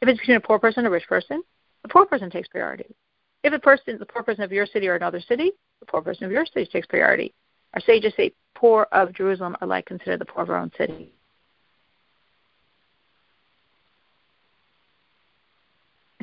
If 0.00 0.08
it's 0.08 0.18
between 0.18 0.38
a 0.38 0.40
poor 0.40 0.58
person 0.58 0.80
and 0.80 0.88
a 0.88 0.90
rich 0.90 1.06
person, 1.08 1.40
the 1.82 1.88
poor 1.88 2.04
person 2.04 2.30
takes 2.30 2.48
priority. 2.48 2.96
If 3.44 3.52
a 3.52 3.60
person, 3.60 3.96
the 4.00 4.06
poor 4.06 4.24
person 4.24 4.42
of 4.42 4.50
your 4.50 4.66
city 4.66 4.88
or 4.88 4.96
another 4.96 5.20
city, 5.20 5.52
the 5.78 5.86
poor 5.86 6.02
person 6.02 6.24
of 6.24 6.32
your 6.32 6.46
city 6.46 6.66
takes 6.66 6.88
priority. 6.88 7.32
Our 7.74 7.80
sages 7.80 8.12
say 8.16 8.32
poor 8.56 8.88
of 8.90 9.14
Jerusalem 9.14 9.56
are 9.60 9.68
like 9.68 9.86
considered 9.86 10.20
the 10.20 10.24
poor 10.24 10.42
of 10.42 10.50
our 10.50 10.56
own 10.56 10.72
city. 10.76 11.12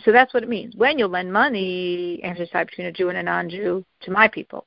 So 0.04 0.12
that's 0.12 0.34
what 0.34 0.44
it 0.44 0.50
means. 0.50 0.76
When 0.76 0.98
you 0.98 1.08
lend 1.08 1.32
money, 1.32 2.22
decide 2.38 2.68
between 2.68 2.88
a 2.88 2.92
Jew 2.92 3.10
and 3.10 3.18
a 3.18 3.24
non-Jew 3.24 3.86
to 4.02 4.12
my 4.12 4.28
people, 4.28 4.66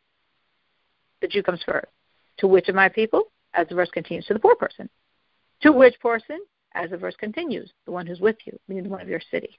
the 1.21 1.29
Jew 1.29 1.43
comes 1.43 1.63
first. 1.65 1.87
To 2.39 2.47
which 2.47 2.69
of 2.69 2.75
my 2.75 2.89
people? 2.89 3.25
As 3.55 3.69
the 3.69 3.75
verse 3.75 3.91
continues, 3.91 4.27
to 4.27 4.35
the 4.35 4.41
poor 4.41 4.57
person. 4.57 4.89
To 5.63 5.73
which 5.73 5.99
person? 6.01 6.41
As 6.75 6.91
the 6.91 6.97
verse 6.97 7.15
continues, 7.17 7.73
the 7.87 7.93
one 7.93 8.07
who's 8.07 8.21
with 8.21 8.37
you, 8.45 8.59
meaning 8.69 8.85
the 8.85 8.91
one 8.91 9.01
of 9.01 9.09
your 9.09 9.21
city. 9.31 9.59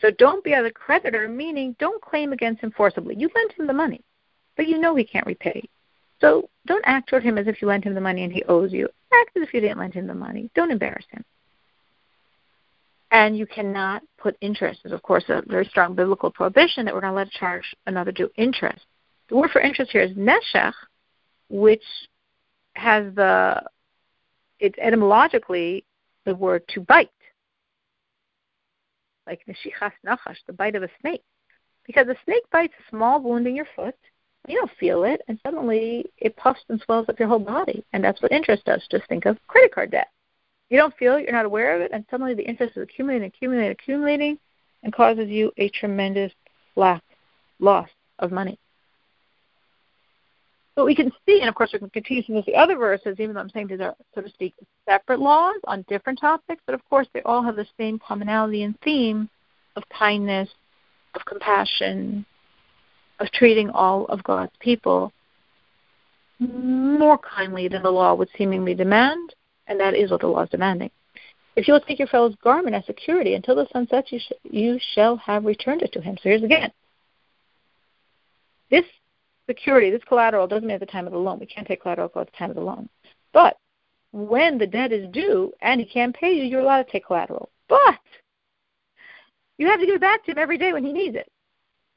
So 0.00 0.10
don't 0.12 0.44
be 0.44 0.54
as 0.54 0.64
a 0.64 0.70
creditor, 0.70 1.28
meaning 1.28 1.76
don't 1.78 2.00
claim 2.00 2.32
against 2.32 2.62
him 2.62 2.72
forcibly. 2.76 3.14
You 3.16 3.28
lent 3.34 3.52
him 3.52 3.66
the 3.66 3.72
money, 3.72 4.02
but 4.56 4.68
you 4.68 4.78
know 4.78 4.94
he 4.94 5.04
can't 5.04 5.26
repay. 5.26 5.68
So 6.20 6.48
don't 6.66 6.84
act 6.86 7.08
toward 7.08 7.22
him 7.22 7.36
as 7.36 7.46
if 7.46 7.60
you 7.60 7.68
lent 7.68 7.84
him 7.84 7.94
the 7.94 8.00
money 8.00 8.24
and 8.24 8.32
he 8.32 8.42
owes 8.44 8.72
you. 8.72 8.88
Act 9.12 9.36
as 9.36 9.42
if 9.42 9.54
you 9.54 9.60
didn't 9.60 9.78
lend 9.78 9.94
him 9.94 10.06
the 10.06 10.14
money. 10.14 10.50
Don't 10.54 10.70
embarrass 10.70 11.06
him. 11.10 11.24
And 13.10 13.38
you 13.38 13.46
cannot 13.46 14.02
put 14.18 14.36
interest. 14.40 14.80
There's, 14.82 14.92
of 14.92 15.02
course, 15.02 15.24
a 15.28 15.42
very 15.46 15.64
strong 15.64 15.94
biblical 15.94 16.30
prohibition 16.30 16.84
that 16.84 16.94
we're 16.94 17.04
allowed 17.04 17.30
to 17.30 17.38
charge 17.38 17.64
another 17.86 18.12
Jew 18.12 18.30
interest. 18.36 18.84
The 19.28 19.36
word 19.36 19.50
for 19.50 19.60
interest 19.60 19.92
here 19.92 20.02
is 20.02 20.12
neshech, 20.16 20.74
which 21.48 21.82
has 22.74 23.14
the, 23.14 23.62
it's 24.60 24.78
etymologically 24.78 25.84
the 26.24 26.34
word 26.34 26.62
to 26.68 26.80
bite, 26.80 27.10
like 29.26 29.40
neshichas 29.46 29.92
nachash, 30.06 30.36
the 30.46 30.52
bite 30.52 30.74
of 30.74 30.82
a 30.82 30.88
snake. 31.00 31.22
Because 31.86 32.06
a 32.08 32.16
snake 32.26 32.42
bites 32.52 32.74
a 32.78 32.90
small 32.90 33.22
wound 33.22 33.46
in 33.46 33.56
your 33.56 33.66
foot, 33.74 33.96
you 34.48 34.56
don't 34.56 34.70
feel 34.78 35.04
it, 35.04 35.20
and 35.28 35.38
suddenly 35.44 36.06
it 36.18 36.36
puffs 36.36 36.60
and 36.68 36.80
swells 36.80 37.08
up 37.08 37.18
your 37.18 37.28
whole 37.28 37.38
body. 37.38 37.84
And 37.92 38.02
that's 38.02 38.20
what 38.22 38.32
interest 38.32 38.64
does. 38.64 38.86
Just 38.90 39.08
think 39.08 39.26
of 39.26 39.36
credit 39.46 39.74
card 39.74 39.90
debt. 39.90 40.08
You 40.70 40.78
don't 40.78 40.96
feel 40.96 41.16
it, 41.16 41.22
you're 41.22 41.32
not 41.32 41.46
aware 41.46 41.74
of 41.74 41.80
it, 41.80 41.92
and 41.92 42.04
suddenly 42.10 42.34
the 42.34 42.42
interest 42.42 42.76
is 42.76 42.82
accumulating, 42.82 43.28
accumulating, 43.28 43.70
accumulating, 43.70 44.38
and 44.82 44.92
causes 44.92 45.28
you 45.28 45.50
a 45.56 45.68
tremendous 45.70 46.32
lack, 46.76 47.02
loss 47.58 47.88
of 48.18 48.32
money. 48.32 48.58
But 50.76 50.84
we 50.84 50.94
can 50.94 51.10
see, 51.26 51.40
and 51.40 51.48
of 51.48 51.54
course 51.54 51.70
we 51.72 51.80
can 51.80 51.90
continue 51.90 52.22
see 52.22 52.42
the 52.46 52.54
other 52.54 52.76
verses, 52.76 53.16
even 53.18 53.34
though 53.34 53.40
I'm 53.40 53.50
saying 53.50 53.68
these 53.68 53.80
are, 53.80 53.96
so 54.14 54.20
to 54.20 54.28
speak, 54.28 54.54
separate 54.88 55.18
laws 55.18 55.56
on 55.64 55.84
different 55.88 56.20
topics, 56.20 56.62
but 56.66 56.74
of 56.74 56.84
course 56.88 57.08
they 57.12 57.22
all 57.22 57.42
have 57.42 57.56
the 57.56 57.66
same 57.76 57.98
commonality 57.98 58.62
and 58.62 58.78
theme 58.84 59.28
of 59.74 59.82
kindness, 59.88 60.48
of 61.14 61.24
compassion, 61.24 62.24
of 63.20 63.30
treating 63.32 63.70
all 63.70 64.06
of 64.06 64.22
God's 64.22 64.52
people 64.60 65.12
more 66.38 67.18
kindly 67.18 67.68
than 67.68 67.82
the 67.82 67.90
law 67.90 68.14
would 68.14 68.28
seemingly 68.36 68.74
demand, 68.74 69.34
and 69.66 69.78
that 69.80 69.94
is 69.94 70.10
what 70.10 70.20
the 70.20 70.26
law 70.26 70.42
is 70.42 70.50
demanding. 70.50 70.90
If 71.56 71.66
you 71.66 71.74
will 71.74 71.80
take 71.80 71.98
your 71.98 72.08
fellow's 72.08 72.36
garment 72.36 72.76
as 72.76 72.86
security 72.86 73.34
until 73.34 73.56
the 73.56 73.66
sun 73.72 73.88
sets, 73.88 74.12
you, 74.12 74.20
sh- 74.20 74.32
you 74.44 74.78
shall 74.94 75.16
have 75.16 75.44
returned 75.44 75.82
it 75.82 75.92
to 75.92 76.00
him. 76.00 76.16
So 76.16 76.28
here's 76.28 76.44
again. 76.44 76.70
This 78.70 78.84
security, 79.48 79.90
this 79.90 80.04
collateral 80.06 80.46
doesn't 80.46 80.66
mean 80.66 80.74
at 80.74 80.80
the 80.80 80.86
time 80.86 81.06
of 81.06 81.12
the 81.12 81.18
loan. 81.18 81.40
We 81.40 81.46
can't 81.46 81.66
take 81.66 81.82
collateral 81.82 82.10
at 82.14 82.26
the 82.26 82.36
time 82.38 82.50
of 82.50 82.56
the 82.56 82.62
loan. 82.62 82.88
But 83.32 83.58
when 84.12 84.58
the 84.58 84.66
debt 84.66 84.92
is 84.92 85.10
due 85.10 85.52
and 85.60 85.80
he 85.80 85.86
can't 85.86 86.14
pay 86.14 86.32
you, 86.32 86.44
you're 86.44 86.60
allowed 86.60 86.84
to 86.84 86.92
take 86.92 87.06
collateral. 87.06 87.50
But 87.68 87.98
you 89.56 89.66
have 89.66 89.80
to 89.80 89.86
give 89.86 89.96
it 89.96 90.00
back 90.00 90.24
to 90.24 90.30
him 90.30 90.38
every 90.38 90.58
day 90.58 90.72
when 90.72 90.84
he 90.84 90.92
needs 90.92 91.16
it. 91.16 91.28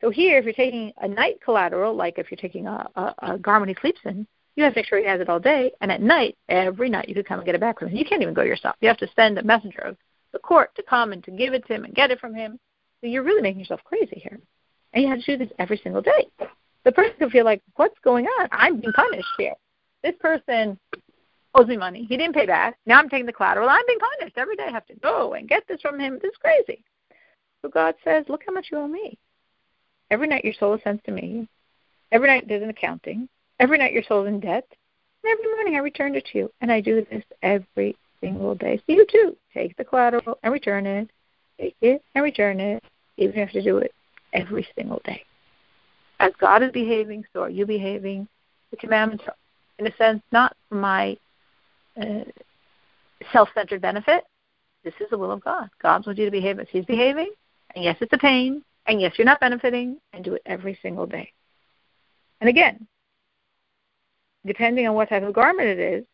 So 0.02 0.10
here, 0.10 0.40
if 0.40 0.46
you're 0.46 0.54
taking 0.54 0.92
a 0.98 1.08
night 1.08 1.40
collateral, 1.44 1.96
like 1.96 2.18
if 2.18 2.32
you're 2.32 2.38
taking 2.38 2.68
a, 2.68 2.90
a, 2.96 3.16
a 3.34 3.38
garment 3.38 3.70
he 3.70 3.80
sleeps 3.80 4.00
in, 4.04 4.28
you 4.56 4.64
have 4.64 4.74
to 4.74 4.80
make 4.80 4.88
sure 4.88 5.00
he 5.00 5.06
has 5.06 5.22
it 5.22 5.30
all 5.30 5.40
day. 5.40 5.72
And 5.80 5.92
at 5.92 6.02
night, 6.02 6.38
every 6.50 6.90
night, 6.90 7.08
you 7.08 7.16
could 7.16 7.28
come 7.28 7.40
and 7.40 7.46
get 7.46 7.56
it 7.56 7.62
back 7.62 7.80
from 7.80 7.90
him. 7.90 7.98
You 7.98 8.06
can't 8.06 8.22
even 8.22 8.34
go 8.34 8.42
yourself. 8.42 8.76
You 8.82 8.88
have 8.88 8.98
to 8.98 9.08
send 9.16 9.38
a 9.38 9.44
messenger 9.44 9.80
of 9.80 9.98
the 10.34 10.40
court 10.40 10.74
to 10.76 10.84
come 10.84 11.14
and 11.14 11.24
to 11.24 11.32
give 11.32 11.54
it 11.54 11.66
to 11.68 11.74
him 11.74 11.86
and 11.86 11.94
get 11.94 12.12
it 12.12 12.20
from 12.20 12.34
him. 12.34 12.60
So 13.00 13.08
you're 13.08 13.24
really 13.24 13.42
making 13.42 13.60
yourself 13.60 13.82
crazy 13.86 14.20
here. 14.22 14.40
And 14.94 15.04
you 15.04 15.10
have 15.10 15.20
to 15.20 15.38
do 15.38 15.38
this 15.38 15.54
every 15.60 15.80
single 15.84 16.02
day. 16.02 16.28
The 16.84 16.92
person 16.92 17.14
could 17.20 17.32
feel 17.32 17.46
like, 17.46 17.62
what's 17.76 17.98
going 18.04 18.26
on? 18.26 18.50
I'm 18.52 18.80
being 18.80 18.94
punished 18.94 19.28
here. 19.38 19.54
This 20.04 20.16
person 20.20 20.78
owes 21.54 21.68
me 21.68 21.78
money. 21.78 22.06
He 22.06 22.18
didn't 22.18 22.34
pay 22.34 22.46
back. 22.46 22.78
Now 22.86 22.98
I'm 22.98 23.08
taking 23.08 23.26
the 23.26 23.34
collateral. 23.34 23.70
I'm 23.70 23.86
being 23.88 24.00
punished. 24.00 24.38
Every 24.38 24.56
day 24.56 24.66
I 24.68 24.72
have 24.72 24.86
to 24.88 24.96
go 24.96 25.34
and 25.34 25.48
get 25.48 25.64
this 25.68 25.82
from 25.82 26.00
him. 26.00 26.20
This 26.22 26.32
is 26.32 26.38
crazy. 26.38 26.84
So 27.62 27.70
God 27.70 27.96
says, 28.04 28.26
look 28.28 28.42
how 28.46 28.54
much 28.54 28.68
you 28.72 28.80
owe 28.80 28.88
me. 28.88 29.18
Every 30.12 30.28
night 30.28 30.44
your 30.44 30.54
soul 30.54 30.74
is 30.74 30.82
sent 30.84 31.04
to 31.06 31.12
me. 31.12 31.48
Every 32.12 32.28
night 32.28 32.46
there's 32.48 32.62
an 32.62 32.70
accounting. 32.70 33.30
Every 33.60 33.78
night 33.78 33.94
your 33.94 34.04
soul 34.04 34.24
is 34.26 34.28
in 34.28 34.42
debt. 34.42 34.68
And 35.24 35.32
every 35.32 35.52
morning 35.56 35.76
I 35.76 35.80
return 35.80 36.16
it 36.16 36.28
to 36.32 36.38
you. 36.38 36.52
And 36.60 36.70
I 36.70 36.82
do 36.82 37.06
this 37.10 37.24
every 37.42 37.96
single 38.20 38.54
day. 38.54 38.78
So 38.78 38.94
you 38.94 39.06
too. 39.10 39.38
Take 39.54 39.78
the 39.78 39.86
collateral 39.86 40.38
and 40.44 40.52
return 40.52 40.86
it. 40.86 41.10
take 41.58 41.76
it 41.82 42.04
and 42.14 42.24
return 42.24 42.60
it, 42.60 42.84
even 43.18 43.32
if 43.32 43.36
you 43.36 43.42
have 43.42 43.52
to 43.52 43.64
do 43.64 43.78
it 43.78 43.94
every 44.34 44.68
single 44.76 45.02
day. 45.06 45.24
As 46.20 46.34
God 46.40 46.62
is 46.62 46.72
behaving, 46.72 47.24
so 47.32 47.42
are 47.44 47.50
you 47.50 47.66
behaving. 47.66 48.28
The 48.72 48.78
commandments 48.78 49.24
are, 49.28 49.36
in 49.80 49.88
a 49.88 49.96
sense, 49.96 50.22
not 50.32 50.56
for 50.68 50.76
my 50.76 51.18
uh, 52.00 52.26
self 53.32 53.50
centered 53.56 53.82
benefit. 53.82 54.26
This 54.84 54.94
is 55.00 55.10
the 55.10 55.18
will 55.18 55.32
of 55.32 55.44
God. 55.44 55.70
God 55.82 56.06
wants 56.06 56.20
you 56.20 56.26
to 56.26 56.32
behave 56.32 56.60
as 56.60 56.68
He's 56.70 56.86
behaving. 56.86 57.32
And 57.76 57.84
yes, 57.84 57.96
it's 58.02 58.14
a 58.14 58.18
pain. 58.18 58.64
And 58.92 59.00
yes, 59.00 59.14
you're 59.18 59.26
not 59.26 59.40
benefiting. 59.40 60.00
And 60.12 60.22
do 60.22 60.34
it 60.34 60.42
every 60.46 60.78
single 60.82 61.06
day. 61.06 61.32
And 62.42 62.50
again, 62.50 62.86
depending 64.46 64.86
on 64.86 64.96
what 64.96 65.08
type 65.08 65.24
of 65.24 65.34
garment 65.34 65.70
it 65.70 65.80
is, 65.80 66.06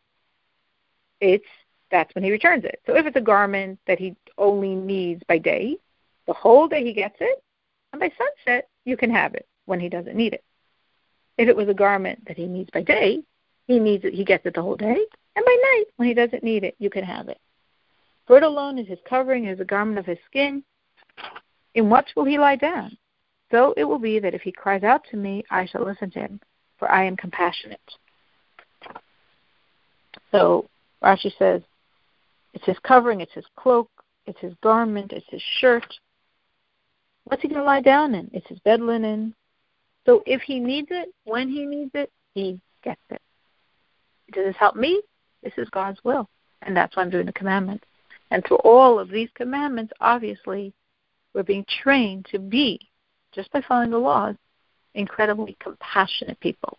it's 1.20 1.46
that's 1.90 2.14
when 2.14 2.22
he 2.22 2.30
returns 2.30 2.64
it. 2.64 2.80
So 2.86 2.96
if 2.96 3.04
it's 3.04 3.16
a 3.16 3.20
garment 3.20 3.80
that 3.88 3.98
he 3.98 4.14
only 4.36 4.76
needs 4.76 5.24
by 5.26 5.38
day, 5.38 5.76
the 6.28 6.32
whole 6.32 6.68
day 6.68 6.84
he 6.84 6.92
gets 6.92 7.16
it, 7.18 7.42
and 7.92 7.98
by 7.98 8.12
sunset 8.16 8.68
you 8.84 8.96
can 8.96 9.10
have 9.10 9.34
it 9.34 9.48
when 9.64 9.80
he 9.80 9.88
doesn't 9.88 10.14
need 10.14 10.34
it. 10.34 10.44
If 11.36 11.48
it 11.48 11.56
was 11.56 11.68
a 11.68 11.74
garment 11.74 12.26
that 12.28 12.36
he 12.36 12.46
needs 12.46 12.70
by 12.70 12.82
day, 12.82 13.24
he 13.66 13.80
needs 13.80 14.04
it 14.04 14.14
he 14.14 14.24
gets 14.24 14.46
it 14.46 14.54
the 14.54 14.62
whole 14.62 14.76
day, 14.76 15.04
and 15.34 15.44
by 15.44 15.56
night, 15.62 15.84
when 15.96 16.06
he 16.06 16.14
doesn't 16.14 16.44
need 16.44 16.62
it, 16.62 16.76
you 16.78 16.90
can 16.90 17.02
have 17.02 17.28
it. 17.28 17.40
For 18.28 18.36
it 18.36 18.44
alone 18.44 18.78
is 18.78 18.86
his 18.86 19.00
covering, 19.08 19.46
is 19.46 19.58
a 19.58 19.64
garment 19.64 19.98
of 19.98 20.06
his 20.06 20.18
skin. 20.26 20.62
In 21.78 21.88
what 21.88 22.06
will 22.16 22.24
he 22.24 22.38
lie 22.40 22.56
down? 22.56 22.98
So 23.52 23.72
it 23.76 23.84
will 23.84 24.00
be 24.00 24.18
that 24.18 24.34
if 24.34 24.42
he 24.42 24.50
cries 24.50 24.82
out 24.82 25.02
to 25.12 25.16
me, 25.16 25.44
I 25.48 25.64
shall 25.64 25.84
listen 25.84 26.10
to 26.10 26.18
him, 26.18 26.40
for 26.76 26.90
I 26.90 27.04
am 27.04 27.16
compassionate. 27.16 27.78
So 30.32 30.68
Rashi 31.04 31.30
says, 31.38 31.62
it's 32.52 32.64
his 32.64 32.80
covering, 32.80 33.20
it's 33.20 33.32
his 33.32 33.44
cloak, 33.54 33.88
it's 34.26 34.40
his 34.40 34.54
garment, 34.60 35.12
it's 35.12 35.28
his 35.30 35.40
shirt. 35.60 35.86
What's 37.26 37.42
he 37.42 37.48
going 37.48 37.60
to 37.60 37.64
lie 37.64 37.80
down 37.80 38.12
in? 38.16 38.28
It's 38.32 38.48
his 38.48 38.58
bed 38.58 38.80
linen. 38.80 39.32
So 40.04 40.24
if 40.26 40.42
he 40.42 40.58
needs 40.58 40.88
it, 40.90 41.14
when 41.26 41.48
he 41.48 41.64
needs 41.64 41.92
it, 41.94 42.10
he 42.34 42.60
gets 42.82 43.00
it. 43.10 43.22
Does 44.32 44.46
this 44.46 44.56
help 44.58 44.74
me? 44.74 45.00
This 45.44 45.52
is 45.56 45.70
God's 45.70 46.02
will. 46.02 46.28
And 46.62 46.76
that's 46.76 46.96
why 46.96 47.04
I'm 47.04 47.10
doing 47.10 47.26
the 47.26 47.32
commandments. 47.32 47.84
And 48.32 48.44
through 48.44 48.56
all 48.64 48.98
of 48.98 49.10
these 49.10 49.28
commandments, 49.36 49.92
obviously, 50.00 50.74
we're 51.34 51.42
being 51.42 51.64
trained 51.82 52.26
to 52.32 52.38
be, 52.38 52.80
just 53.32 53.50
by 53.52 53.60
following 53.66 53.90
the 53.90 53.98
laws, 53.98 54.34
incredibly 54.94 55.56
compassionate 55.60 56.38
people. 56.40 56.78